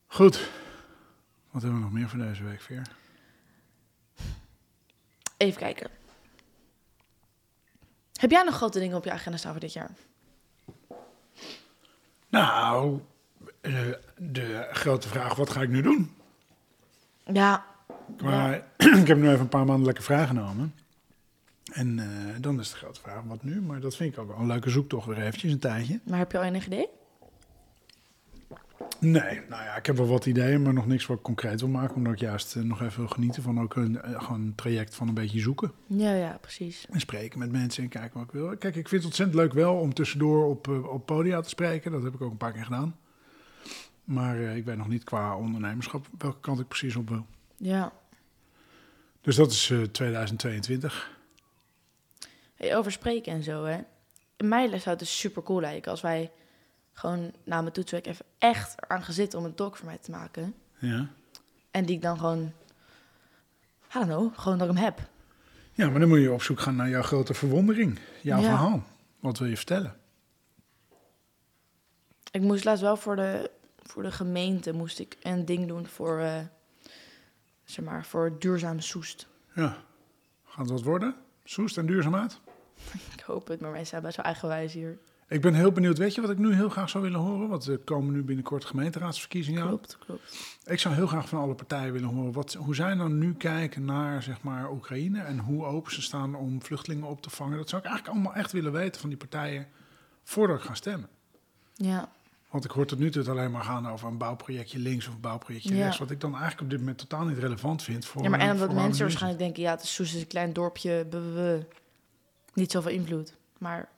Goed. 0.08 0.50
Wat 1.52 1.62
hebben 1.62 1.80
we 1.80 1.86
nog 1.86 1.94
meer 1.94 2.10
voor 2.10 2.20
deze 2.20 2.44
week, 2.44 2.62
Veer? 2.62 2.88
Even 5.38 5.60
kijken. 5.60 5.90
Heb 8.14 8.32
jij 8.32 8.44
nog 8.44 8.56
grote 8.56 8.80
dingen 8.80 8.98
op 8.98 9.04
je 9.04 9.12
agenda 9.12 9.38
staan 9.38 9.52
voor 9.52 9.62
dit 9.62 9.74
jaar? 9.74 9.92
Nou, 12.34 13.00
eh, 13.62 13.74
de 14.18 14.68
grote 14.72 15.08
vraag, 15.08 15.36
wat 15.36 15.50
ga 15.50 15.62
ik 15.62 15.70
nu 15.70 15.82
doen? 15.82 16.12
Ja, 17.26 17.66
Qua, 18.18 18.54
ik 19.02 19.08
heb 19.08 19.18
nu 19.18 19.28
even 19.28 19.40
een 19.40 19.48
paar 19.48 19.66
maanden 19.66 19.86
lekker 19.86 20.04
vrijgenomen. 20.04 20.76
En 21.74 22.00
eh, 22.00 22.42
dan 22.42 22.60
is 22.60 22.70
de 22.70 22.76
grote 22.76 23.00
vraag, 23.02 23.22
wat 23.24 23.44
nu? 23.44 23.62
Maar 23.62 23.80
dat 23.80 23.96
vind 23.96 24.14
ik 24.14 24.20
ook 24.20 24.28
wel 24.28 24.38
een 24.38 24.48
leuke 24.48 24.70
zoektocht 24.70 25.08
weer 25.08 25.18
eventjes, 25.18 25.52
een 25.52 25.60
tijdje. 25.60 26.00
Maar 26.04 26.18
heb 26.18 26.32
je 26.32 26.38
al 26.38 26.44
enig 26.44 26.66
idee? 26.66 26.88
Nee, 29.04 29.42
nou 29.50 29.64
ja, 29.64 29.76
ik 29.76 29.86
heb 29.86 29.98
wel 29.98 30.08
wat 30.08 30.26
ideeën, 30.26 30.62
maar 30.62 30.74
nog 30.74 30.88
niks 30.88 31.06
wat 31.06 31.18
ik 31.18 31.24
concreet 31.24 31.60
wil 31.60 31.70
maken. 31.70 31.96
Omdat 31.96 32.14
ik 32.14 32.20
juist 32.20 32.56
eh, 32.56 32.64
nog 32.64 32.82
even 32.82 33.00
wil 33.00 33.08
genieten 33.08 33.44
van 33.44 33.62
ook 33.62 33.76
een, 33.76 34.02
eh, 34.02 34.22
gewoon 34.22 34.42
een 34.42 34.56
traject 34.56 34.96
van 34.96 35.08
een 35.08 35.14
beetje 35.14 35.40
zoeken. 35.40 35.72
Ja, 35.88 36.14
ja, 36.14 36.38
precies. 36.42 36.86
En 36.90 37.00
spreken 37.00 37.40
met 37.40 37.52
mensen 37.52 37.84
en 37.84 37.90
kijken 37.90 38.18
wat 38.20 38.28
ik 38.28 38.32
wil. 38.32 38.58
Kijk, 38.58 38.76
ik 38.76 38.88
vind 38.88 39.04
het 39.04 39.06
ontzettend 39.06 39.38
leuk 39.38 39.54
wel 39.54 39.76
om 39.76 39.94
tussendoor 39.94 40.50
op, 40.50 40.68
eh, 40.68 40.88
op 40.88 41.06
podia 41.06 41.42
te 41.42 41.50
spreken. 41.50 41.92
Dat 41.92 42.04
heb 42.04 42.14
ik 42.14 42.22
ook 42.22 42.32
een 42.32 42.38
paar 42.38 42.54
keer 42.54 42.64
gedaan. 42.64 42.98
Maar 44.04 44.40
ik 44.40 44.66
weet 44.66 44.78
nog 44.78 44.88
niet 44.88 45.04
qua 45.04 45.38
ondernemerschap 45.38 46.08
welke 46.18 46.40
kant 46.40 46.60
ik 46.60 46.68
precies 46.68 46.96
op 46.96 47.10
wil. 47.10 47.26
Ja. 47.58 47.94
Dus 49.24 49.36
dat 49.36 49.52
is 49.52 49.70
eh, 49.70 49.82
2022. 49.82 51.12
Hey, 52.56 52.76
over 52.78 52.92
spreken 52.92 53.34
en 53.34 53.44
zo, 53.44 53.64
hè. 53.64 53.78
Mij 54.38 54.68
zou 54.68 54.90
het 54.90 55.00
dus 55.00 55.20
super 55.20 55.44
cool 55.44 55.60
lijken 55.60 55.92
als 55.92 56.02
wij 56.02 56.32
gewoon 56.94 57.32
na 57.44 57.62
mijn 57.62 57.74
toetsweek 57.74 58.06
even 58.08 58.26
echt 58.38 58.76
eraan 58.84 59.04
gaan 59.04 59.14
zitten 59.14 59.40
om 59.40 59.46
een 59.46 59.56
talk 59.56 59.76
voor 59.78 59.86
mij 59.86 59.98
te 59.98 60.12
maken. 60.12 60.54
Ja. 60.78 61.08
En 61.72 61.86
die 61.86 61.96
ik 61.96 62.02
dan 62.02 62.18
gewoon, 62.18 62.42
I 63.90 63.94
don't 63.94 64.06
know, 64.06 64.40
gewoon 64.40 64.58
dat 64.58 64.70
ik 64.70 64.76
hem 64.76 64.84
heb. 64.84 65.00
ja, 65.74 65.90
maar 65.90 66.00
dan 66.00 66.10
moet 66.10 66.20
je 66.22 66.32
op 66.32 66.42
zoek 66.42 66.60
gaan 66.60 66.76
naar 66.76 66.90
jouw 66.90 67.02
grote 67.02 67.34
verwondering. 67.34 68.00
Jouw 68.22 68.40
Ja. 68.40 68.44
verhaal. 68.48 68.84
Wat 69.20 69.38
wil 69.38 69.48
je 69.48 69.56
vertellen? 69.58 69.96
Ik 72.32 72.42
moest 72.42 72.64
laatst 72.64 72.82
wel 72.84 72.98
voor 72.98 73.16
de, 73.16 73.52
voor 73.84 74.04
de 74.04 74.12
gemeente 74.12 74.74
moest 74.74 75.00
ik 75.00 75.18
een 75.24 75.46
ding 75.46 75.68
doen 75.68 75.88
voor, 75.88 76.20
eh, 76.20 76.40
zeg 77.64 77.86
maar, 77.86 78.06
voor 78.06 78.40
duurzaam 78.40 78.80
soest. 78.80 79.28
Ja. 79.56 79.78
Gaat 80.46 80.58
het 80.66 80.70
wat 80.70 80.82
worden? 80.84 81.16
Soest 81.44 81.78
en 81.78 81.86
duurzaamheid? 81.86 82.40
Ik 83.18 83.20
hoop 83.26 83.48
het, 83.48 83.60
maar 83.62 83.72
wij 83.72 83.86
zijn 83.86 84.02
best 84.02 84.16
wel 84.18 84.26
eigenwijs 84.26 84.74
hier. 84.74 84.98
Ik 85.34 85.42
ben 85.42 85.54
heel 85.54 85.72
benieuwd. 85.72 85.98
Weet 85.98 86.16
je 86.16 86.22
wat 86.22 86.30
ik 86.30 86.38
nu 86.38 86.54
heel 86.54 86.70
graag 86.70 86.90
zou 86.90 87.04
willen 87.04 87.20
horen? 87.20 87.50
Want 87.50 87.68
er 87.68 87.78
komen 87.78 88.14
nu 88.14 88.24
binnenkort 88.24 88.66
gemeenteraadsverkiezingen. 88.66 89.68
Klopt, 89.68 89.98
klopt. 90.06 90.38
Ik 90.66 90.80
zou 90.80 90.96
heel 90.96 91.08
graag 91.08 91.30
van 91.30 91.40
alle 91.40 91.54
partijen 91.54 91.94
willen 91.94 92.10
horen 92.10 92.32
wat, 92.32 92.54
hoe 92.54 92.76
zij 92.76 92.96
dan 92.96 93.18
nu 93.18 93.34
kijken 93.34 93.86
naar 93.86 94.24
zeg 94.24 94.42
maar, 94.42 94.72
Oekraïne 94.72 95.22
en 95.22 95.40
hoe 95.40 95.66
open 95.66 95.94
ze 95.94 96.02
staan 96.02 96.36
om 96.36 96.64
vluchtelingen 96.64 97.08
op 97.08 97.22
te 97.22 97.30
vangen. 97.30 97.58
Dat 97.58 97.70
zou 97.70 97.82
ik 97.82 97.88
eigenlijk 97.88 98.18
allemaal 98.18 98.36
echt 98.36 98.52
willen 98.52 98.72
weten 98.72 99.02
van 99.02 99.10
die 99.10 99.18
partijen 99.18 99.68
voordat 100.24 100.58
ik 100.58 100.64
ga 100.64 100.74
stemmen. 100.74 101.10
Ja, 101.76 102.10
Want 102.50 102.66
ik 102.66 102.72
hoor 102.72 102.86
tot 102.86 103.00
nu 103.00 103.12
toe 103.12 103.22
het 103.22 103.32
alleen 103.32 103.52
maar 103.52 103.64
gaan 103.64 103.88
over 103.88 104.08
een 104.08 104.18
bouwprojectje 104.18 104.80
links 104.80 105.08
of 105.08 105.14
een 105.14 105.20
bouwprojectje 105.20 105.76
Ja. 105.76 105.84
rechts. 105.84 105.98
Wat 105.98 106.12
ik 106.12 106.22
dan 106.22 106.32
eigenlijk 106.32 106.62
op 106.62 106.70
dit 106.70 106.80
moment 106.80 106.98
totaal 106.98 107.26
niet 107.26 107.38
relevant 107.38 107.84
vind 107.84 108.06
voor. 108.06 108.24
ja 108.24 108.30
maar 108.30 108.40
eh, 108.40 108.46
en 108.46 108.52
omdat 108.52 108.74
mensen 108.74 109.02
waarschijnlijk 109.02 109.42
denken, 109.42 109.64
ja, 109.64 109.72
het 109.72 109.84
is 109.84 109.94
Soest 109.94 110.14
is 110.14 110.22
een 110.22 110.28
klein 110.28 110.54
dorpje, 110.54 111.08
niet 112.54 112.72
zoveel 112.72 112.92
invloed. 112.92 113.34
Maar. 113.58 113.90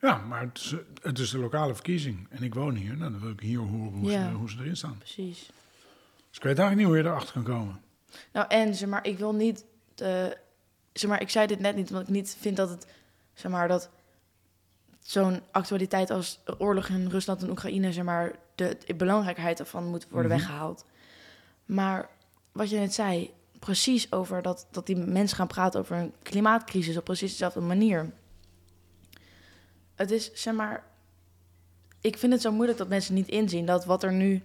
Ja, 0.00 0.16
maar 0.16 0.40
het 0.40 0.58
is, 0.58 0.74
het 1.02 1.18
is 1.18 1.30
de 1.30 1.38
lokale 1.38 1.74
verkiezing 1.74 2.26
en 2.30 2.42
ik 2.42 2.54
woon 2.54 2.74
hier. 2.74 2.96
Nou, 2.96 3.10
dan 3.12 3.20
wil 3.20 3.30
ik 3.30 3.40
hier 3.40 3.58
horen 3.58 3.92
hoe, 3.98 4.10
Ja. 4.10 4.28
ze, 4.28 4.34
hoe 4.34 4.50
ze 4.50 4.58
erin 4.58 4.76
staan. 4.76 4.98
precies. 4.98 5.38
Dus 6.28 6.38
ik 6.38 6.42
weet 6.42 6.58
eigenlijk 6.58 6.76
niet 6.76 6.86
hoe 6.86 6.96
je 6.96 7.02
erachter 7.04 7.32
kan 7.32 7.42
komen. 7.42 7.80
Nou, 8.32 8.46
en 8.48 8.74
zeg 8.74 8.88
maar, 8.88 9.06
ik 9.06 9.18
wil 9.18 9.34
niet. 9.34 9.64
eh, 9.96 10.26
zeg 10.92 11.10
maar, 11.10 11.20
ik 11.20 11.30
zei 11.30 11.46
dit 11.46 11.58
net 11.60 11.76
niet, 11.76 11.88
omdat 11.88 12.02
ik 12.02 12.08
niet 12.14 12.36
vind 12.40 12.56
dat 12.56 12.68
het. 12.70 12.86
Zeg 13.34 13.50
maar, 13.50 13.68
dat 13.68 13.90
zo'n 15.00 15.40
actualiteit 15.50 16.10
als 16.10 16.40
oorlog 16.58 16.88
in 16.88 17.08
Rusland 17.08 17.42
en 17.42 17.50
Oekraïne, 17.50 17.92
zeg 17.92 18.04
maar, 18.04 18.32
de, 18.54 18.76
de 18.86 18.94
belangrijkheid 18.94 19.58
ervan 19.60 19.84
moet 19.86 20.06
worden 20.08 20.30
Mhm. 20.30 20.40
weggehaald. 20.40 20.84
Maar 21.64 22.08
wat 22.52 22.70
je 22.70 22.78
net 22.78 22.94
zei, 22.94 23.30
precies 23.58 24.12
over 24.12 24.42
dat, 24.42 24.66
dat 24.70 24.86
die 24.86 24.96
mensen 24.96 25.36
gaan 25.36 25.46
praten 25.46 25.80
over 25.80 25.96
een 25.96 26.12
klimaatcrisis 26.22 26.96
op 26.96 27.04
precies 27.04 27.30
dezelfde 27.30 27.60
manier. 27.60 28.10
Het 30.00 30.10
is, 30.10 30.30
zeg 30.34 30.54
maar, 30.54 30.84
ik 32.00 32.18
vind 32.18 32.32
het 32.32 32.42
zo 32.42 32.52
moeilijk 32.52 32.78
dat 32.78 32.88
mensen 32.88 33.14
niet 33.14 33.28
inzien 33.28 33.66
dat 33.66 33.84
wat 33.84 34.02
er 34.02 34.12
nu, 34.12 34.42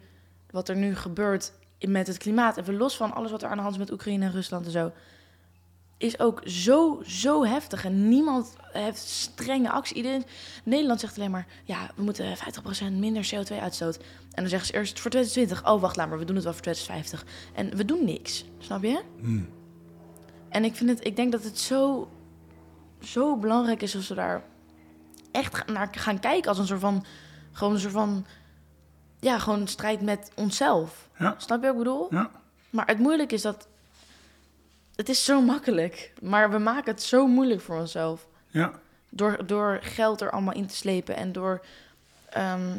wat 0.49 0.69
er 0.69 0.75
nu 0.75 0.95
gebeurt 0.95 1.51
met 1.79 2.07
het 2.07 2.17
klimaat, 2.17 2.57
even 2.57 2.77
los 2.77 2.97
van 2.97 3.13
alles 3.13 3.31
wat 3.31 3.43
er 3.43 3.49
aan 3.49 3.55
de 3.55 3.61
hand 3.61 3.73
is 3.73 3.79
met 3.79 3.91
Oekraïne 3.91 4.25
en 4.25 4.31
Rusland 4.31 4.65
en 4.65 4.71
zo, 4.71 4.91
is 5.97 6.19
ook 6.19 6.41
zo, 6.45 7.01
zo 7.05 7.45
heftig. 7.45 7.85
En 7.85 8.09
niemand 8.09 8.55
heeft 8.71 8.97
strenge 8.97 9.71
actie. 9.71 9.95
Iedereen, 9.95 10.25
Nederland 10.63 10.99
zegt 10.99 11.17
alleen 11.17 11.31
maar, 11.31 11.47
ja, 11.63 11.91
we 11.95 12.03
moeten 12.03 12.37
50% 12.37 12.39
minder 12.91 13.31
CO2-uitstoot. 13.35 13.97
En 14.31 14.41
dan 14.41 14.47
zeggen 14.47 14.67
ze 14.67 14.73
eerst 14.73 14.99
voor 14.99 15.11
2020, 15.11 15.73
oh 15.73 15.81
wacht, 15.81 15.95
laat 15.95 16.09
maar, 16.09 16.19
we 16.19 16.25
doen 16.25 16.35
het 16.35 16.43
wel 16.43 16.53
voor 16.53 16.61
2050. 16.61 17.25
En 17.53 17.77
we 17.77 17.85
doen 17.85 18.05
niks, 18.05 18.45
snap 18.57 18.83
je? 18.83 19.01
Hmm. 19.19 19.49
En 20.49 20.63
ik, 20.63 20.75
vind 20.75 20.89
het, 20.89 21.05
ik 21.05 21.15
denk 21.15 21.31
dat 21.31 21.43
het 21.43 21.59
zo, 21.59 22.09
zo 23.01 23.37
belangrijk 23.37 23.81
is 23.81 23.95
als 23.95 24.07
we 24.07 24.15
daar 24.15 24.43
echt 25.35 25.67
naar 25.67 25.87
gaan 25.91 26.19
kijken 26.19 26.49
als 26.49 26.57
een 26.57 26.67
soort 26.67 26.79
van, 26.79 27.05
gewoon 27.51 27.73
een 27.73 27.79
soort 27.79 27.93
van, 27.93 28.25
ja, 29.19 29.39
gewoon 29.39 29.61
een 29.61 29.67
strijd 29.67 30.01
met 30.01 30.31
onszelf. 30.35 31.09
Ja. 31.17 31.35
Snap 31.37 31.61
je 31.61 31.67
wat 31.67 31.75
ik 31.75 31.83
bedoel? 31.83 32.07
Ja. 32.09 32.31
Maar 32.69 32.87
het 32.87 32.99
moeilijke 32.99 33.35
is 33.35 33.41
dat, 33.41 33.67
het 34.95 35.09
is 35.09 35.25
zo 35.25 35.41
makkelijk, 35.41 36.13
maar 36.21 36.51
we 36.51 36.57
maken 36.57 36.91
het 36.91 37.03
zo 37.03 37.27
moeilijk 37.27 37.61
voor 37.61 37.79
onszelf. 37.79 38.27
Ja. 38.47 38.71
Door, 39.09 39.45
door 39.45 39.79
geld 39.81 40.21
er 40.21 40.31
allemaal 40.31 40.53
in 40.53 40.67
te 40.67 40.75
slepen 40.75 41.15
en 41.15 41.31
door, 41.31 41.65
ehm, 42.29 42.77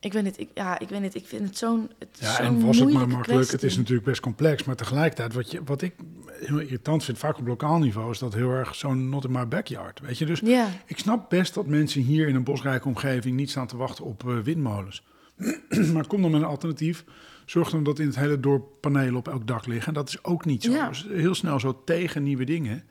ik 0.00 0.12
weet 0.12 0.22
niet, 0.22 0.38
ik, 0.40 0.48
ja, 0.54 0.78
ik 0.78 0.88
weet 0.88 1.00
niet, 1.00 1.14
ik 1.14 1.26
vind 1.26 1.46
het 1.46 1.58
zo'n, 1.58 1.90
het 1.98 2.08
Ja, 2.20 2.34
zo'n 2.34 2.44
en 2.44 2.66
was 2.66 2.78
het 2.78 2.92
maar 2.92 3.08
makkelijk. 3.08 3.50
Het 3.50 3.62
is 3.62 3.76
natuurlijk 3.76 4.06
best 4.06 4.20
complex. 4.20 4.64
Maar 4.64 4.76
tegelijkertijd, 4.76 5.34
wat, 5.34 5.50
je, 5.50 5.64
wat 5.64 5.82
ik 5.82 5.94
heel 6.32 6.58
irritant 6.58 7.04
vind, 7.04 7.18
vaak 7.18 7.38
op 7.38 7.46
lokaal 7.46 7.78
niveau, 7.78 8.10
is 8.10 8.18
dat 8.18 8.34
heel 8.34 8.50
erg 8.50 8.74
zo'n 8.74 9.08
not 9.08 9.24
in 9.24 9.30
my 9.30 9.48
backyard. 9.48 10.00
Weet 10.00 10.18
je, 10.18 10.26
dus 10.26 10.40
Ja, 10.40 10.68
ik 10.86 10.98
snap 10.98 11.30
best 11.30 11.54
dat 11.54 11.66
mensen 11.66 12.02
hier 12.02 12.28
in 12.28 12.34
een 12.34 12.44
bosrijke 12.44 12.88
omgeving 12.88 13.36
niet 13.36 13.50
staan 13.50 13.66
te 13.66 13.76
wachten 13.76 14.04
op 14.04 14.28
eh, 14.28 14.38
windmolens. 14.38 15.02
maar 15.92 16.06
kom 16.06 16.22
dan 16.22 16.30
met 16.30 16.40
een 16.40 16.46
alternatief. 16.46 17.04
Zorg 17.46 17.70
dan 17.70 17.82
dat 17.84 17.98
in 17.98 18.06
het 18.06 18.16
hele 18.16 18.40
dorp 18.40 18.64
panelen 18.80 19.16
op 19.16 19.28
elk 19.28 19.46
dak 19.46 19.66
liggen. 19.66 19.94
Dat 19.94 20.08
is 20.08 20.24
ook 20.24 20.44
niet 20.44 20.62
zo. 20.62 20.70
Ja. 20.70 20.88
Dus 20.88 21.06
heel 21.08 21.34
snel 21.34 21.60
zo 21.60 21.82
tegen 21.84 22.22
nieuwe 22.22 22.44
dingen. 22.44 22.84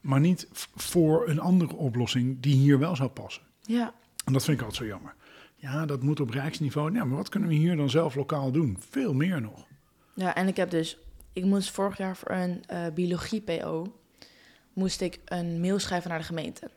Maar 0.00 0.20
niet 0.20 0.48
voor 0.74 1.28
een 1.28 1.40
andere 1.40 1.74
oplossing 1.74 2.36
die 2.40 2.54
hier 2.54 2.78
wel 2.78 2.96
zou 2.96 3.10
passen. 3.10 3.42
ja, 3.60 3.94
En 4.24 4.32
dat 4.32 4.44
vind 4.44 4.60
ik 4.60 4.64
altijd 4.64 4.82
zo 4.82 4.88
jammer. 4.88 5.14
Ja, 5.62 5.86
dat 5.86 6.02
moet 6.02 6.20
op 6.20 6.30
rijksniveau. 6.30 6.92
Ja, 6.92 7.04
maar 7.04 7.16
wat 7.16 7.28
kunnen 7.28 7.48
we 7.48 7.54
hier 7.54 7.76
dan 7.76 7.90
zelf 7.90 8.14
lokaal 8.14 8.50
doen? 8.50 8.76
Veel 8.90 9.14
meer 9.14 9.40
nog. 9.40 9.66
Ja, 10.14 10.34
en 10.34 10.48
ik 10.48 10.56
heb 10.56 10.70
dus... 10.70 10.98
Ik 11.32 11.44
moest 11.44 11.70
vorig 11.70 11.96
jaar 11.96 12.16
voor 12.16 12.30
een 12.30 12.64
eh, 12.66 12.86
biologie-PO... 12.94 13.96
moest 14.72 15.00
ik 15.00 15.20
een 15.24 15.60
mail 15.60 15.78
schrijven 15.78 16.10
naar 16.10 16.18
de 16.18 16.24
gemeente. 16.24 16.70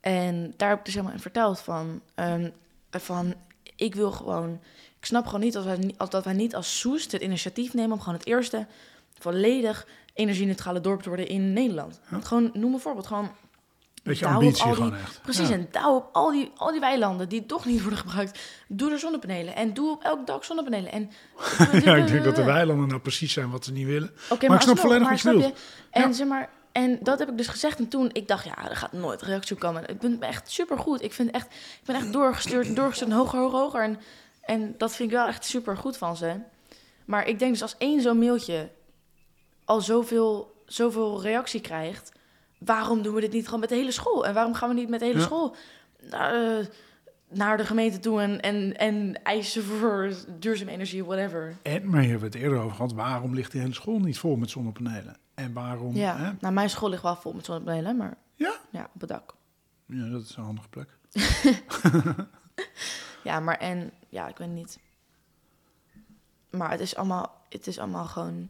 En 0.00 0.54
daar 0.56 0.68
heb 0.68 0.78
ik 0.78 0.84
dus 0.84 0.94
helemaal 0.94 1.14
in 1.14 1.22
verteld 1.22 1.60
van... 1.60 2.00
ehm, 2.14 2.50
van 2.90 3.34
ik 3.76 3.94
wil 3.94 4.10
gewoon... 4.10 4.60
Ik 4.98 5.04
snap 5.04 5.24
gewoon 5.26 5.40
niet 5.40 5.52
dat 5.52 5.64
wij, 5.64 5.94
dat 6.08 6.24
wij 6.24 6.34
niet 6.34 6.54
als 6.54 6.78
Soest 6.78 7.12
het 7.12 7.22
initiatief 7.22 7.74
nemen... 7.74 7.92
om 7.92 8.00
gewoon 8.00 8.18
het 8.18 8.26
eerste 8.26 8.66
volledig 9.18 9.86
energie-neutrale 10.14 10.80
dorp 10.80 11.02
te 11.02 11.08
worden 11.08 11.28
in 11.28 11.52
Nederland. 11.52 12.00
Ja. 12.10 12.20
Gewoon, 12.20 12.50
noem 12.52 12.74
een 12.74 12.80
voorbeeld. 12.80 13.06
Gewoon 13.06 13.30
Beetje 14.02 14.26
ambitie 14.26 14.64
die- 14.64 14.74
gewoon 14.74 14.94
echt. 14.94 15.20
Precies, 15.22 15.48
Ja. 15.48 15.54
en 15.54 15.68
douw 15.70 15.94
op 15.96 16.08
al 16.12 16.30
die, 16.30 16.52
al 16.56 16.70
die 16.70 16.80
weilanden 16.80 17.28
die 17.28 17.46
toch 17.46 17.64
niet 17.64 17.80
worden 17.80 17.98
gebruikt. 17.98 18.38
Doe 18.68 18.90
er 18.90 18.98
zonnepanelen. 18.98 19.54
En 19.56 19.74
doe 19.74 19.90
op 19.90 20.02
elk 20.02 20.26
dak 20.26 20.44
zonnepanelen. 20.44 20.92
En, 20.92 21.10
ja, 21.84 21.96
ik 21.96 22.06
denk 22.06 22.24
dat 22.24 22.36
de 22.36 22.44
weilanden 22.44 22.88
nou 22.88 23.00
precies 23.00 23.32
zijn 23.32 23.50
wat 23.50 23.64
ze 23.64 23.72
niet 23.72 23.86
willen. 23.86 24.10
Oké, 24.30 24.46
Maar 24.46 24.56
ik 24.56 24.62
snap 24.62 24.78
volledig 24.78 25.02
maar 25.02 25.20
wat 25.22 25.42
je. 25.44 25.52
En, 25.90 26.02
Ja. 26.02 26.12
zeg 26.12 26.26
maar, 26.26 26.48
en 26.72 26.98
dat 27.02 27.18
heb 27.18 27.28
ik 27.30 27.36
dus 27.36 27.46
gezegd. 27.46 27.78
En 27.78 27.88
toen, 27.88 28.10
ik 28.12 28.28
dacht, 28.28 28.44
ja, 28.44 28.70
er 28.70 28.76
gaat 28.76 28.92
nooit 28.92 29.22
reactie 29.22 29.54
op 29.54 29.60
komen. 29.60 29.88
Ik 29.88 29.98
ben 29.98 30.20
echt 30.20 30.50
supergoed. 30.50 31.02
Ik, 31.02 31.12
vind 31.12 31.30
echt, 31.30 31.46
ik 31.54 31.84
ben 31.84 31.96
echt 31.96 32.12
doorgestuurd 32.12 32.76
doorgestuurd 32.76 33.12
hoger, 33.12 33.38
hoger, 33.38 33.58
hoger. 33.58 33.82
En, 33.82 34.00
en 34.42 34.74
dat 34.78 34.94
vind 34.96 35.10
ik 35.10 35.14
wel 35.16 35.26
echt 35.26 35.44
supergoed 35.44 35.96
van 35.96 36.16
ze. 36.16 36.34
Maar 37.04 37.26
ik 37.26 37.38
denk 37.38 37.52
dus 37.52 37.62
als 37.62 37.74
één 37.78 38.00
zo'n 38.00 38.18
mailtje 38.18 38.68
al 39.64 39.80
zoveel, 39.80 40.62
zoveel 40.66 41.22
reactie 41.22 41.60
krijgt... 41.60 42.12
waarom 42.64 43.02
doen 43.02 43.14
we 43.14 43.20
dit 43.20 43.32
niet 43.32 43.44
gewoon 43.44 43.60
met 43.60 43.68
de 43.68 43.74
hele 43.74 43.90
school? 43.92 44.26
En 44.26 44.34
waarom 44.34 44.54
gaan 44.54 44.68
we 44.68 44.74
niet 44.74 44.88
met 44.88 45.00
de 45.00 45.06
hele 45.06 45.18
Ja. 45.18 45.24
school 45.24 45.56
naar, 46.10 46.58
eh, 46.58 46.66
naar 47.28 47.56
de 47.56 47.64
gemeente 47.66 47.98
toe... 47.98 48.20
En, 48.20 48.40
en, 48.40 48.76
en 48.76 49.22
eisen 49.22 49.62
voor 49.64 50.12
duurzame 50.38 50.70
energie, 50.70 51.04
whatever? 51.04 51.56
En, 51.62 51.90
maar 51.90 52.00
hier 52.00 52.10
hebben 52.10 52.30
we 52.30 52.36
het 52.36 52.44
eerder 52.44 52.58
over 52.58 52.76
gehad. 52.76 52.92
Waarom 52.92 53.34
ligt 53.34 53.52
die 53.52 53.60
hele 53.60 53.74
school 53.74 53.98
niet 53.98 54.18
vol 54.18 54.36
met 54.36 54.50
zonnepanelen? 54.50 55.16
En 55.34 55.52
waarom... 55.52 55.94
Ja, 55.94 56.16
Hè? 56.16 56.30
nou, 56.40 56.54
mijn 56.54 56.70
school 56.70 56.88
ligt 56.88 57.02
wel 57.02 57.16
vol 57.16 57.32
met 57.32 57.44
zonnepanelen, 57.44 57.96
maar 57.96 58.16
Ja? 58.34 58.54
ja, 58.70 58.88
op 58.94 59.00
het 59.00 59.10
dak. 59.10 59.34
ja, 59.86 60.08
dat 60.08 60.22
is 60.22 60.36
een 60.36 60.44
handige 60.44 60.68
plek. 60.68 60.88
Ja, 63.24 63.40
maar 63.40 63.56
en, 63.58 63.92
ja, 64.08 64.28
ik 64.28 64.36
weet 64.36 64.48
niet. 64.48 64.78
Maar 66.50 66.70
het 66.70 66.80
is 66.80 66.96
allemaal, 66.96 67.40
het 67.48 67.66
is 67.66 67.78
allemaal 67.78 68.04
gewoon... 68.04 68.48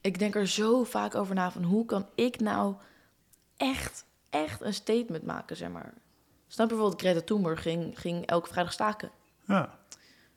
Ik 0.00 0.18
denk 0.18 0.34
er 0.34 0.46
zo 0.48 0.84
vaak 0.84 1.14
over 1.14 1.34
na 1.34 1.50
van 1.50 1.62
hoe 1.62 1.84
kan 1.84 2.06
ik 2.14 2.40
nou 2.40 2.74
echt, 3.58 4.04
echt 4.30 4.60
een 4.60 4.74
statement 4.74 5.24
maken, 5.24 5.56
zeg 5.56 5.68
maar. 5.70 5.92
Snap 6.46 6.68
je 6.68 6.74
bijvoorbeeld, 6.74 7.00
Greta 7.00 7.20
Thunberg 7.20 7.62
ging, 7.62 8.00
ging 8.00 8.26
elke 8.26 8.48
vrijdag 8.48 8.72
staken. 8.72 9.10
Ja. 9.46 9.76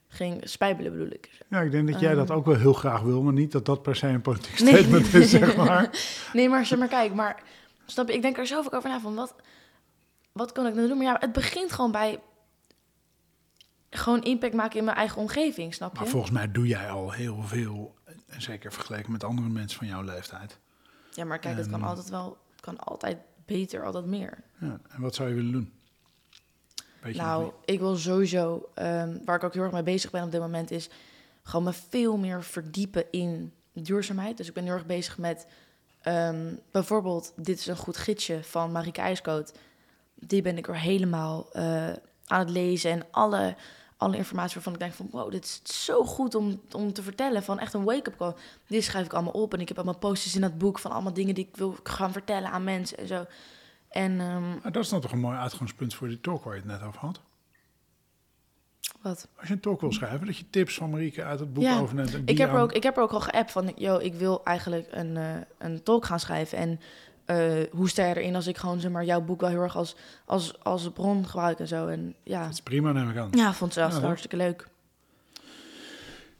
ging 0.07 0.41
spijbelen, 0.49 0.91
bedoel 0.91 1.11
ik. 1.11 1.29
Ja, 1.49 1.61
ik 1.61 1.71
denk 1.71 1.91
dat 1.91 1.99
jij 1.99 2.13
dat 2.15 2.29
Ehm. 2.29 2.37
ook 2.37 2.45
wel 2.45 2.55
heel 2.55 2.73
graag 2.73 3.01
wil, 3.01 3.21
maar 3.21 3.33
niet 3.33 3.51
dat 3.51 3.65
dat 3.65 3.81
per 3.81 3.95
se 3.95 4.07
een 4.07 4.21
politiek 4.21 4.57
statement 4.57 5.13
is, 5.13 5.29
zeg 5.29 5.55
maar. 5.65 5.89
Nee, 6.33 6.49
maar 6.49 6.65
zeg 6.65 6.79
maar, 6.79 6.87
kijk, 6.87 7.13
maar 7.13 7.43
snap 7.85 8.07
je, 8.07 8.13
ik 8.13 8.21
denk 8.21 8.37
er 8.37 8.57
ook 8.57 8.73
over 8.73 8.89
na 8.89 8.99
van 8.99 9.15
wat, 9.15 9.35
wat 10.31 10.51
kan 10.51 10.65
ik 10.67 10.73
nou 10.75 10.87
doen? 10.87 10.97
Maar 10.97 11.05
ja, 11.05 11.17
het 11.19 11.31
begint 11.31 11.71
gewoon 11.71 11.91
bij 11.91 12.19
gewoon 13.89 14.21
impact 14.21 14.53
maken 14.53 14.77
in 14.79 14.85
mijn 14.85 14.97
eigen 14.97 15.17
omgeving, 15.21 15.73
snap 15.73 15.93
je? 15.93 15.99
Maar 15.99 16.07
volgens 16.09 16.31
mij 16.31 16.51
doe 16.51 16.67
jij 16.67 16.89
al 16.89 17.11
heel 17.11 17.41
veel, 17.41 17.95
en 18.27 18.41
zeker 18.41 18.71
vergeleken 18.73 19.11
met 19.11 19.23
andere 19.23 19.49
mensen 19.49 19.77
van 19.77 19.87
jouw 19.87 20.01
leeftijd. 20.03 20.59
Ja, 21.11 21.25
maar 21.25 21.39
kijk, 21.39 21.57
het 21.57 21.69
kan 21.69 21.79
Ehm. 21.79 21.87
altijd 21.89 22.09
wel, 22.09 22.37
kan 22.61 22.79
altijd 22.79 23.17
beter, 23.45 23.85
altijd 23.85 24.05
meer. 24.05 24.43
Ja, 24.59 24.79
en 24.89 25.01
wat 25.01 25.15
zou 25.15 25.29
je 25.29 25.35
willen 25.35 25.51
doen? 25.51 25.73
Nou, 27.13 27.51
ik 27.65 27.79
wil 27.79 27.95
sowieso, 27.95 28.69
ehm, 28.73 29.17
waar 29.25 29.35
ik 29.35 29.43
ook 29.43 29.53
heel 29.53 29.63
erg 29.63 29.71
mee 29.71 29.83
bezig 29.83 30.11
ben 30.11 30.23
op 30.23 30.31
dit 30.31 30.41
moment, 30.41 30.71
is 30.71 30.89
gewoon 31.43 31.63
me 31.63 31.73
veel 31.73 32.17
meer 32.17 32.43
verdiepen 32.43 33.11
in 33.11 33.53
duurzaamheid. 33.73 34.37
Dus 34.37 34.47
ik 34.47 34.53
ben 34.53 34.63
heel 34.63 34.73
erg 34.73 34.85
bezig 34.85 35.17
met 35.17 35.47
ehm, 36.01 36.55
bijvoorbeeld, 36.71 37.33
dit 37.35 37.59
is 37.59 37.67
een 37.67 37.77
goed 37.77 37.97
gidsje 37.97 38.43
van 38.43 38.71
Marieke 38.71 39.01
IJskoot. 39.01 39.53
Die 40.15 40.41
ben 40.41 40.57
ik 40.57 40.67
er 40.67 40.79
helemaal 40.79 41.51
eh, 41.51 41.89
aan 42.25 42.39
het 42.39 42.49
lezen 42.49 42.91
en 42.91 43.05
alle, 43.11 43.55
alle 44.01 44.17
informatie 44.17 44.53
waarvan 44.53 44.73
ik 44.73 44.79
denk 44.79 44.93
van, 44.93 45.07
wow, 45.11 45.31
dit 45.31 45.43
is 45.63 45.83
zo 45.85 46.03
goed 46.03 46.35
om, 46.35 46.61
om 46.71 46.93
te 46.93 47.03
vertellen. 47.03 47.43
Van 47.43 47.59
echt 47.59 47.73
een 47.73 47.83
wake-up 47.83 48.17
call. 48.17 48.33
Die 48.67 48.81
schrijf 48.81 49.05
ik 49.05 49.13
allemaal 49.13 49.33
op 49.33 49.53
en 49.53 49.59
ik 49.59 49.67
heb 49.67 49.77
allemaal 49.77 49.97
posters 49.97 50.35
in 50.35 50.41
dat 50.41 50.57
boek 50.57 50.79
van 50.79 50.91
allemaal 50.91 51.13
dingen 51.13 51.35
die 51.35 51.47
ik 51.47 51.55
wil 51.57 51.75
gaan 51.83 52.11
vertellen 52.11 52.51
aan 52.51 52.63
mensen 52.63 52.97
en 52.97 53.07
zo. 53.07 53.25
En 53.89 54.19
ehm, 54.19 54.49
Maar 54.49 54.71
dat 54.71 54.83
is 54.83 54.89
dan 54.89 55.01
toch 55.01 55.11
een 55.11 55.19
mooi 55.19 55.37
uitgangspunt 55.37 55.93
voor 55.93 56.07
die 56.07 56.21
talk 56.21 56.43
waar 56.43 56.53
je 56.55 56.59
het 56.61 56.69
net 56.69 56.81
over 56.83 56.99
had? 56.99 57.21
wat? 59.01 59.27
Als 59.37 59.47
je 59.47 59.53
een 59.53 59.59
talk 59.59 59.81
wil 59.81 59.91
schrijven, 59.91 60.25
dat 60.25 60.37
je 60.37 60.49
tips 60.49 60.75
van 60.75 60.89
Marieke 60.89 61.23
uit 61.23 61.39
het 61.39 61.53
boek 61.53 61.63
Ja, 61.63 61.79
overneemt. 61.79 62.13
en 62.13 62.21
Ik 62.25 62.37
heb, 62.37 62.53
er 62.53 62.59
ook, 62.59 62.71
ik 62.71 62.83
heb 62.83 62.97
er 62.97 63.03
ook 63.03 63.11
al 63.11 63.21
geappt 63.21 63.51
van, 63.51 63.71
yo, 63.75 63.97
ik 63.97 64.13
wil 64.13 64.43
eigenlijk 64.43 64.87
een, 64.91 65.17
eh, 65.17 65.35
een 65.57 65.83
talk 65.83 66.05
gaan 66.05 66.19
schrijven. 66.19 66.57
En 66.57 66.79
eh, 67.37 67.71
hoe 67.71 67.89
sta 67.89 68.05
je 68.05 68.15
erin 68.15 68.35
als 68.35 68.47
ik 68.47 68.57
gewoon 68.57 68.79
zeg 68.79 68.91
maar, 68.91 69.05
jouw 69.05 69.21
boek 69.21 69.41
wel 69.41 69.49
heel 69.49 69.61
erg 69.61 69.75
als, 69.75 69.95
als, 70.25 70.63
als 70.63 70.89
bron 70.91 71.25
gebruik 71.25 71.59
en 71.59 71.67
zo. 71.67 71.87
En 71.87 72.15
ja, 72.23 72.43
Dat 72.43 72.53
is 72.53 72.61
prima, 72.61 72.91
neem 72.91 73.09
ik 73.09 73.17
aan. 73.17 73.29
ja 73.31 73.53
vond 73.53 73.73
het 73.73 73.73
zelf 73.73 73.89
Ja, 73.91 73.97
hoor. 73.97 74.05
hartstikke 74.07 74.37
leuk. 74.37 74.67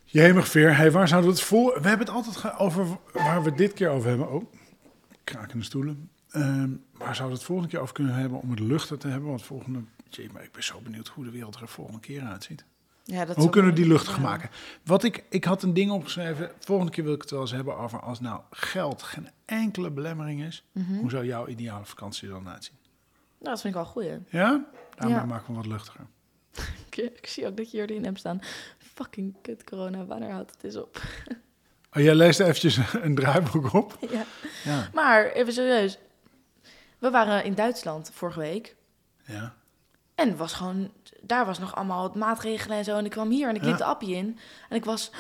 Jemig 0.04 0.48
veer, 0.48 0.78
hey, 0.78 0.92
waar 0.92 1.08
zouden 1.08 1.30
we 1.32 1.36
het 1.36 1.46
voor... 1.46 1.82
We 1.82 1.88
hebben 1.88 2.08
het 2.08 2.16
altijd 2.16 2.58
over 2.60 2.88
waar 3.14 3.44
we 3.44 3.54
dit 3.56 3.74
keer 3.74 3.90
over 3.90 4.10
hebben. 4.10 4.32
Oh, 4.32 4.44
krakende 5.24 5.64
stoelen. 5.64 6.10
Ehm, 6.32 6.70
waar 6.98 7.16
zouden 7.16 7.28
we 7.28 7.34
het 7.34 7.44
volgende 7.44 7.70
keer 7.72 7.80
over 7.80 7.94
kunnen 7.94 8.14
hebben 8.14 8.42
om 8.42 8.50
het 8.50 8.60
luchter 8.60 8.98
te 8.98 9.08
hebben? 9.08 9.30
Want 9.30 9.42
volgende... 9.42 9.80
Jee, 10.10 10.30
maar 10.34 10.44
ik 10.44 10.52
ben 10.52 10.64
zo 10.64 10.80
benieuwd 10.84 11.08
hoe 11.08 11.24
de 11.24 11.32
wereld 11.32 11.56
er 11.56 11.62
de 11.62 11.68
volgende 11.68 12.00
keer 12.00 12.22
uitziet. 12.24 12.66
Ja, 13.04 13.26
dat 13.26 13.36
Hoe 13.36 13.50
kunnen 13.50 13.72
we 13.72 13.78
die 13.82 13.88
luchtig 13.88 14.16
ja. 14.16 14.22
maken? 14.22 14.50
Wat 14.84 15.04
ik, 15.04 15.24
ik 15.30 15.44
had 15.44 15.64
een 15.64 15.74
ding 15.74 15.92
opgeschreven. 15.92 16.52
Volgende 16.60 16.92
keer 16.92 17.04
wil 17.04 17.14
ik 17.14 17.22
het 17.22 17.32
wel 17.32 17.42
eens 17.42 17.52
hebben 17.52 17.78
over 17.78 18.00
als 18.00 18.20
nou 18.20 18.42
geld 18.52 19.04
geen 19.04 19.30
enkele 19.46 19.90
belemmering 19.92 20.44
is. 20.44 20.64
Mhm. 20.72 20.94
Hoe 20.94 21.10
zou 21.10 21.26
jouw 21.26 21.48
ideale 21.48 21.86
vakantie 21.86 22.28
er 22.28 22.34
dan 22.34 22.50
uitzien? 22.50 22.76
Nou, 23.40 23.54
dat 23.54 23.62
vind 23.62 23.76
ik 23.76 23.80
wel 23.80 23.84
een 23.84 23.92
goeie. 23.92 24.20
Ja? 24.30 24.66
Daarmee 24.96 25.18
Ja. 25.18 25.26
maken 25.26 25.48
we 25.48 25.54
wat 25.54 25.66
luchtiger. 25.66 26.06
Ik, 26.90 26.98
ik 26.98 27.28
zie 27.28 27.48
ook 27.48 27.58
dat 27.58 27.72
je 27.72 27.82
erin 27.82 28.04
hebt 28.06 28.20
staan. 28.20 28.40
Fucking 28.78 29.36
kut 29.42 29.64
corona, 29.64 30.06
wanneer 30.06 30.32
houdt 30.32 30.52
het 30.52 30.64
eens 30.64 30.76
op? 30.76 31.02
Oh, 31.98 32.04
jij 32.04 32.16
leest 32.16 32.40
eventjes 32.40 32.78
een 33.02 33.16
draaiboek 33.16 33.74
op. 33.74 33.98
ja. 34.12 34.24
Ja. 34.64 34.90
Maar 34.94 35.26
even 35.32 35.54
serieus. 35.54 35.98
We 37.00 37.10
waren 37.10 37.44
in 37.44 37.54
Duitsland 37.54 38.10
vorige 38.14 38.40
week. 38.40 38.76
ja. 39.26 39.54
En 40.16 40.38
was 40.38 40.54
gewoon, 40.54 40.92
daar 41.22 41.46
was 41.46 41.60
nog 41.60 41.76
allemaal 41.76 42.02
wat 42.02 42.16
maatregelen 42.16 42.78
en 42.78 42.84
zo. 42.84 42.98
En 42.98 43.06
ik 43.06 43.12
kwam 43.12 43.30
hier 43.30 43.50
en 43.50 43.56
ik 43.56 43.62
liep 43.62 43.72
Ja. 43.72 43.78
de 43.78 43.84
appie 43.84 44.16
in. 44.16 44.38
En 44.70 44.76
ik 44.76 44.86
was, 44.86 45.12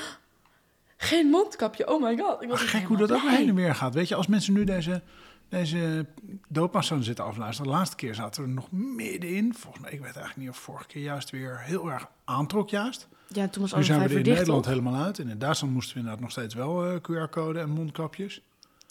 geen 0.97 1.27
mondkapje, 1.27 1.87
oh 1.93 2.01
my 2.03 2.17
god. 2.17 2.41
Ik 2.41 2.49
was 2.49 2.57
Ach, 2.57 2.63
echt 2.63 2.71
gek 2.75 2.83
hoe 2.87 2.97
dat 2.97 3.11
ook 3.11 3.29
heen 3.29 3.49
en 3.49 3.55
weer 3.55 3.75
gaat. 3.75 3.93
Weet 3.93 4.07
je, 4.07 4.15
als 4.15 4.27
mensen 4.27 4.53
nu 4.53 4.63
deze, 4.63 5.01
deze 5.49 6.05
dopas 6.47 6.85
zouden 6.87 7.07
zitten 7.07 7.25
afluisteren. 7.25 7.71
De 7.71 7.77
laatste 7.77 7.95
keer 7.95 8.15
zaten 8.15 8.41
we 8.43 8.47
er 8.47 8.53
nog 8.53 8.71
middenin. 8.71 9.53
Volgens 9.55 9.83
mij, 9.83 9.91
ik 9.91 9.99
weet 9.99 10.15
eigenlijk 10.15 10.37
niet 10.37 10.49
of 10.49 10.57
vorige 10.57 10.87
keer 10.87 11.01
juist 11.03 11.29
weer 11.29 11.59
heel 11.59 11.91
erg 11.91 12.07
aantrok 12.25 12.69
juist. 12.69 13.07
Ja, 13.27 13.47
toen 13.47 13.61
was 13.61 13.73
Nu 13.73 13.83
zijn 13.83 13.99
we 13.99 14.05
er 14.05 14.11
in 14.11 14.23
Nederland 14.33 14.63
toch? 14.63 14.71
helemaal 14.73 15.03
uit. 15.03 15.19
En 15.19 15.27
in 15.29 15.37
Duitsland 15.39 15.73
moesten 15.73 15.93
we 15.93 15.99
inderdaad 15.99 16.21
nog 16.23 16.31
steeds 16.31 16.53
wel 16.53 16.85
eh, 16.85 16.95
QR-code 16.95 17.59
en 17.59 17.69
mondkapjes. 17.69 18.41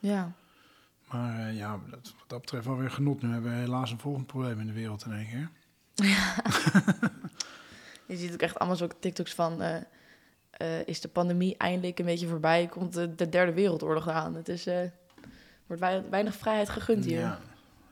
Ja. 0.00 0.32
Maar 1.10 1.38
eh, 1.48 1.56
ja, 1.56 1.78
dat, 1.90 2.00
wat 2.18 2.28
dat 2.28 2.40
betreft 2.40 2.66
wel 2.66 2.76
weer 2.76 2.90
genot. 2.90 3.22
Nu 3.22 3.32
hebben 3.32 3.50
we 3.50 3.56
helaas 3.56 3.90
een 3.90 3.98
volgend 3.98 4.26
probleem 4.26 4.60
in 4.60 4.66
de 4.66 4.72
wereld 4.72 5.04
in 5.04 5.12
één 5.12 5.28
keer. 5.28 5.50
Je 8.06 8.16
ziet 8.16 8.32
ook 8.32 8.40
echt 8.42 8.58
allemaal 8.58 8.76
zo'n 8.76 8.92
TikToks 9.00 9.34
van... 9.34 9.62
eh, 9.62 9.76
eh, 10.50 10.86
is 10.86 11.00
de 11.00 11.08
pandemie 11.08 11.56
eindelijk 11.56 11.98
een 11.98 12.04
beetje 12.04 12.26
voorbij? 12.28 12.66
Komt 12.66 12.92
de, 12.92 13.14
de 13.14 13.28
derde 13.28 13.52
wereldoorlog 13.52 14.08
aan? 14.08 14.34
Het 14.34 14.48
is, 14.48 14.66
eh, 14.66 14.80
wordt 15.66 15.82
wei- 15.82 16.02
weinig 16.10 16.34
vrijheid 16.34 16.68
gegund 16.68 17.04
hier. 17.04 17.18
Ja, 17.20 17.38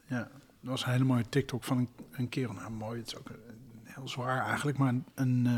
ja, 0.07 0.19
dat 0.61 0.71
was 0.71 0.85
een 0.85 0.93
hele 0.93 1.05
mooie 1.05 1.29
TikTok 1.29 1.65
van 1.65 1.79
een, 1.79 1.89
een 2.11 2.29
kerel. 2.29 2.53
Nou, 2.53 2.71
mooi, 2.71 2.99
het 2.99 3.07
is 3.07 3.17
ook 3.17 3.31
heel 3.85 4.09
zwaar 4.09 4.47
eigenlijk. 4.47 4.79
Maar 4.79 4.95
een, 5.15 5.49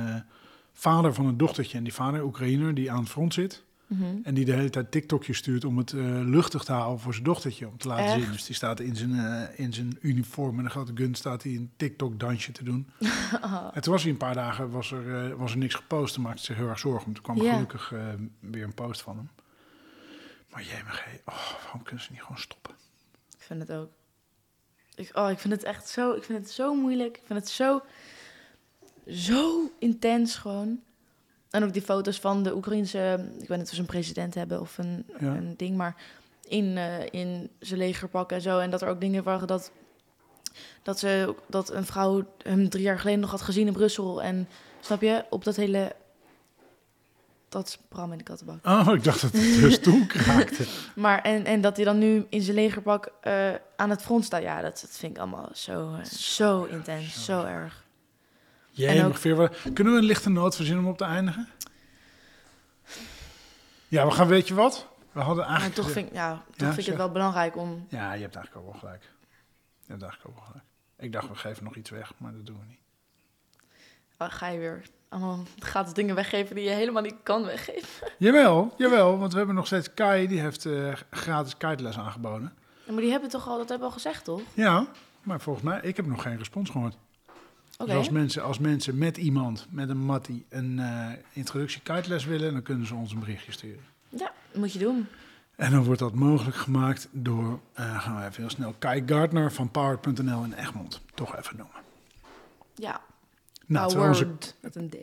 vader 0.73 1.15
van 1.15 1.27
een 1.27 1.37
dochtertje. 1.37 1.79
En 1.79 1.85
die 1.85 1.95
vader, 1.95 2.23
Oekraïner, 2.23 2.75
die 2.75 2.91
aan 2.93 3.01
het 3.01 3.09
front 3.09 3.35
zit. 3.35 3.65
Mhm. 3.91 4.17
En 4.23 4.35
die 4.35 4.45
de 4.45 4.53
hele 4.53 4.71
tijd 4.71 4.91
TikTokjes 4.91 5.37
stuurt 5.37 5.65
om 5.65 5.79
het 5.79 5.93
eh, 5.93 6.01
luchtig 6.25 6.65
te 6.65 6.73
houden 6.73 7.01
voor 7.01 7.13
zijn 7.13 7.25
dochtertje. 7.25 7.69
Om 7.69 7.79
te 7.79 7.89
laten 7.89 8.05
Echt? 8.05 8.23
zien. 8.23 8.33
Dus 8.33 8.45
die 8.45 8.55
staat 8.55 8.81
in 8.81 8.97
zijn, 8.97 9.19
eh, 9.19 9.59
in 9.59 9.73
zijn 9.73 9.99
uniform 10.01 10.57
met 10.57 10.65
een 10.65 10.71
grote 10.71 10.93
gun 10.95 11.15
staat 11.15 11.43
hij 11.43 11.53
een 11.53 11.71
TikTok-dansje 11.77 12.53
te 12.53 12.65
doen. 12.65 12.91
En 13.75 13.83
toen 13.83 13.93
was 13.93 14.03
hij 14.03 14.11
een 14.11 14.17
paar 14.17 14.35
dagen, 14.35 14.71
was 14.71 14.93
er, 14.93 15.31
eh, 15.31 15.37
was 15.37 15.53
er 15.53 15.59
niks 15.59 15.75
gepost. 15.75 16.15
Toen 16.15 16.23
maakte 16.23 16.43
zich 16.43 16.57
heel 16.57 16.69
erg 16.69 16.79
zorgen. 16.79 17.07
om. 17.07 17.15
Toen 17.15 17.23
kwam 17.23 17.39
gelukkig 17.39 17.93
weer 18.41 18.65
een 18.65 18.75
post 18.75 19.03
van 19.03 19.17
hem. 19.17 19.31
Maar 20.51 20.63
JMG, 20.63 21.21
oh, 21.25 21.53
waarom 21.63 21.83
kunnen 21.83 22.05
ze 22.05 22.13
niet 22.13 22.21
gewoon 22.21 22.39
stoppen? 22.39 22.75
Ik 23.39 23.43
vind 23.43 23.61
het 23.61 23.73
ook. 23.73 23.91
Ik, 24.95 25.11
oh, 25.17 25.31
ik 25.31 25.39
vind 25.39 25.55
het 25.55 25.63
echt 25.63 25.89
zo, 25.89 26.13
ik 26.13 26.25
vind 26.25 26.39
het 26.39 26.51
zo 26.51 26.75
moeilijk. 26.75 27.17
Ik 27.17 27.23
vind 27.27 27.39
het 27.39 27.49
zo, 27.49 27.83
zo 29.09 29.71
intens 29.79 30.37
gewoon. 30.37 30.81
En 31.51 31.65
ook 31.65 31.73
die 31.73 31.83
foto's 31.83 32.19
van 32.21 32.43
de 32.43 32.55
Oekraïnse, 32.57 33.29
ik 33.41 33.49
weet 33.49 33.59
niet 33.59 33.69
of 33.69 33.75
ze 33.75 33.81
een 33.81 33.87
president 33.87 34.35
hebben 34.35 34.61
of 34.61 34.79
een, 34.79 35.05
Ja. 35.19 35.27
een 35.27 35.55
ding, 35.57 35.77
maar 35.77 35.95
in, 36.49 36.77
eh, 36.77 37.07
in 37.11 37.51
zijn 37.59 37.79
legerpak 37.81 38.33
en 38.33 38.41
zo. 38.41 38.59
En 38.59 38.71
dat 38.71 38.83
er 38.83 38.89
ook 38.89 39.01
dingen 39.01 39.23
waren 39.23 39.47
dat, 39.47 39.71
dat, 40.83 40.99
ze, 40.99 41.35
dat 41.49 41.73
een 41.73 41.87
vrouw 41.87 42.25
hem 42.43 42.69
drie 42.69 42.83
jaar 42.85 42.99
geleden 42.99 43.21
nog 43.21 43.31
had 43.31 43.43
gezien 43.43 43.67
in 43.67 43.73
Brussel. 43.73 44.23
En 44.23 44.49
snap 44.81 45.01
je, 45.01 45.25
op 45.31 45.45
dat 45.45 45.57
hele, 45.57 45.93
dat 47.49 47.67
is 47.69 47.79
Bram 47.89 48.13
in 48.13 48.19
de 48.19 48.25
kattenbak. 48.25 48.67
Oh, 48.67 48.95
ik 48.95 49.05
dacht 49.05 49.21
dat 49.23 49.33
het 49.33 49.43
dus 49.43 49.79
toen 49.79 50.07
kraakte. 50.17 50.65
Maar 50.95 51.23
en, 51.23 51.45
en 51.45 51.61
dat 51.61 51.77
hij 51.77 51.85
dan 51.85 51.99
nu 51.99 52.27
in 52.29 52.43
zijn 52.43 52.57
legerpak 52.57 53.13
eh, 53.21 53.51
aan 53.77 53.91
het 53.91 54.03
front 54.03 54.25
staat. 54.25 54.43
Ja, 54.43 54.61
dat, 54.61 54.81
dat 54.81 54.91
vind 54.97 55.13
ik 55.13 55.19
allemaal 55.19 55.49
zo, 55.53 55.95
eh, 55.95 56.05
zo 56.05 56.65
intens, 56.65 57.25
zo 57.25 57.45
erg. 57.45 57.80
Ook- 59.07 59.17
Veer, 59.17 59.51
kunnen 59.75 59.93
we 59.93 59.99
een 59.99 60.05
lichte 60.05 60.31
noot 60.31 60.57
verzinnen 60.57 60.85
om 60.85 60.91
op 60.91 60.99
te 60.99 61.05
eindigen? 61.05 61.49
Ja, 63.89 64.07
we 64.07 64.11
gaan, 64.13 64.27
weet 64.29 64.49
je 64.49 64.55
wat? 64.55 64.87
We 65.13 65.21
hadden 65.21 65.37
Maar 65.45 65.47
eigenlijk... 65.55 65.75
toch 65.83 65.91
vind, 65.91 66.09
ik- 66.09 66.15
ja, 66.15 66.31
toch 66.33 66.43
Ja, 66.57 66.67
vind 66.67 66.79
ik 66.79 66.87
het 66.87 66.97
wel 66.97 67.11
belangrijk 67.11 67.57
om... 67.57 67.87
Ja, 67.89 68.13
je 68.13 68.23
hebt 68.23 68.37
eigenlijk 68.37 68.67
ook 68.67 68.73
wel 68.73 68.81
gelijk. 68.81 69.03
Je 69.83 69.91
hebt 69.93 70.03
eigenlijk 70.03 70.31
ook 70.31 70.37
wel 70.37 70.47
gelijk. 70.51 70.65
Ik 70.99 71.13
dacht, 71.13 71.29
we 71.29 71.35
geven 71.35 71.65
nog 71.65 71.77
iets 71.77 71.91
weg, 71.91 72.13
maar 72.17 72.33
dat 72.33 72.47
doen 72.47 72.59
we 72.59 72.65
niet. 72.69 72.79
Oh, 74.19 74.27
ga 74.31 74.49
je 74.49 74.59
weer 74.59 74.83
allemaal 75.09 75.45
gratis 75.59 75.93
dingen 75.93 76.15
weggeven 76.15 76.55
die 76.55 76.65
je 76.65 76.71
helemaal 76.71 77.03
niet 77.03 77.15
kan 77.23 77.45
weggeven. 77.45 78.09
Jawel, 78.19 78.75
jawel, 78.77 79.19
want 79.19 79.31
we 79.33 79.39
hebben 79.39 79.57
nog 79.57 79.67
steeds 79.67 79.95
Kai, 79.95 80.27
die 80.29 80.41
heeft 80.41 80.67
eh, 80.67 80.93
gratis 81.11 81.57
kiteles 81.57 81.99
aangeboden. 81.99 82.53
Ja, 82.87 82.93
maar 82.93 83.03
die 83.03 83.11
hebben 83.11 83.31
toch 83.31 83.49
al, 83.49 83.59
dat 83.59 83.69
hebben 83.69 83.79
we 83.89 83.95
al 83.95 84.01
gezegd, 84.01 84.25
toch? 84.25 84.41
Ja, 84.55 84.87
maar 85.23 85.41
volgens 85.41 85.65
mij, 85.65 85.81
ik 85.83 85.97
heb 85.97 86.07
nog 86.07 86.23
geen 86.23 86.37
respons 86.39 86.71
gehoord. 86.71 86.97
Dus 87.87 87.95
als 87.95 88.11
mensen, 88.11 88.43
als 88.43 88.59
mensen 88.59 88.99
met 88.99 89.17
iemand, 89.17 89.67
met 89.71 89.89
een 89.89 90.05
mattie, 90.05 90.45
een 90.49 90.79
eh, 90.79 91.07
introductie 91.33 91.81
kiteles 91.83 92.25
willen, 92.25 92.53
dan 92.53 92.63
kunnen 92.63 92.87
ze 92.87 92.95
ons 92.95 93.13
een 93.13 93.19
berichtje 93.19 93.53
sturen. 93.53 93.83
Ja, 94.09 94.33
dat 94.53 94.61
moet 94.61 94.73
je 94.73 94.79
doen. 94.79 95.07
En 95.57 95.71
dan 95.71 95.85
wordt 95.85 96.01
dat 96.01 96.15
mogelijk 96.15 96.57
gemaakt 96.57 97.09
door, 97.11 97.61
eh, 97.73 98.01
gaan 98.01 98.17
we 98.17 98.23
even 98.23 98.41
heel 98.43 98.51
snel, 98.51 98.75
Kai 98.79 99.03
Gardner 99.07 99.53
van 99.53 99.71
Powered.nl 99.71 100.45
in 100.45 100.53
Egmond. 100.53 101.01
Toch 101.15 101.37
even 101.37 101.57
noemen. 101.57 101.77
Ja, 102.75 103.01
Nou, 103.67 103.85
onze 103.85 103.97
powered 103.97 104.55
met 104.61 104.77
een 104.77 104.89
D. 104.89 104.97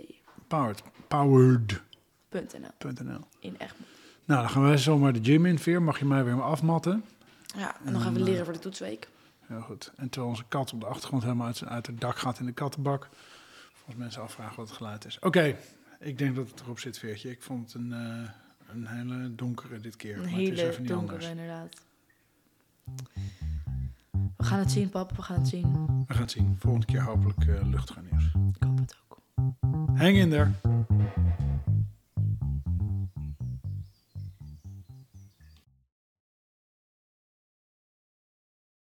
Powered, 0.48 0.84
Powered.nl. 1.08 3.20
In 3.40 3.56
Egmond. 3.58 3.88
Nou, 4.26 4.42
dan 4.42 4.50
gaan 4.50 4.64
wij 4.64 4.78
zomaar 4.78 5.14
de 5.14 5.20
gym 5.24 5.46
in, 5.46 5.60
Veer. 5.60 5.82
Mag 5.82 6.00
je 6.00 6.06
mij 6.06 6.24
weer 6.24 6.42
afmatten? 6.42 7.04
Ja, 7.58 7.76
en 7.86 7.92
dan 7.92 8.02
gaan 8.02 8.14
we 8.14 8.20
eh, 8.20 8.26
leren 8.26 8.44
voor 8.46 8.54
de 8.54 8.60
toetsweek. 8.60 9.08
Heel 9.48 9.62
goed. 9.62 9.92
En 9.96 10.10
terwijl 10.10 10.32
onze 10.32 10.44
kat 10.48 10.74
op 10.74 10.80
de 10.80 10.86
achtergrond 10.86 11.24
helemaal 11.24 11.52
uit, 11.66 11.88
het 11.88 12.00
dak 12.02 12.18
gaat 12.18 12.40
in 12.40 12.46
de 12.46 12.52
kattenbak. 12.52 13.10
Als 13.86 13.96
mensen 13.96 14.22
afvragen 14.22 14.56
wat 14.56 14.68
het 14.68 14.78
geluid 14.78 15.06
is. 15.06 15.20
Oké, 15.20 15.56
ik 16.00 16.18
denk 16.18 16.36
dat 16.36 16.50
het 16.50 16.60
erop 16.60 16.80
zit, 16.80 17.00
Veertje. 17.00 17.30
Ik 17.30 17.42
vond 17.42 17.74
het 17.74 17.82
een, 17.82 17.94
eh, 17.94 18.30
een 18.74 18.88
hele 18.88 19.36
donkere 19.36 19.80
dit 19.80 19.96
keer. 19.96 20.14
Een 20.16 20.20
maar 20.22 20.30
het 20.30 20.40
is 20.40 20.48
hele 20.50 20.70
even 20.70 20.82
niet 20.82 20.92
donkere, 20.92 21.12
anders. 21.12 21.30
inderdaad. 21.30 21.82
We 24.38 24.44
gaan 24.44 24.60
het 24.60 24.72
zien, 24.72 24.90
pap. 24.90 25.16
We 25.16 25.22
gaan 25.22 25.38
het 25.38 25.48
zien. 25.48 25.72
We 26.08 26.14
gaan 26.14 26.22
het 26.22 26.32
zien. 26.32 26.56
Volgende 26.60 26.86
keer 26.86 27.02
hopelijk 27.04 27.46
eh 27.46 27.62
luchtiger 27.64 28.04
nieuws. 28.12 28.26
Ik 28.26 28.64
hoop 28.64 28.78
het 28.78 28.96
ook. 29.10 29.20
Hang 29.98 30.16
in 30.16 30.30
there. 30.30 30.52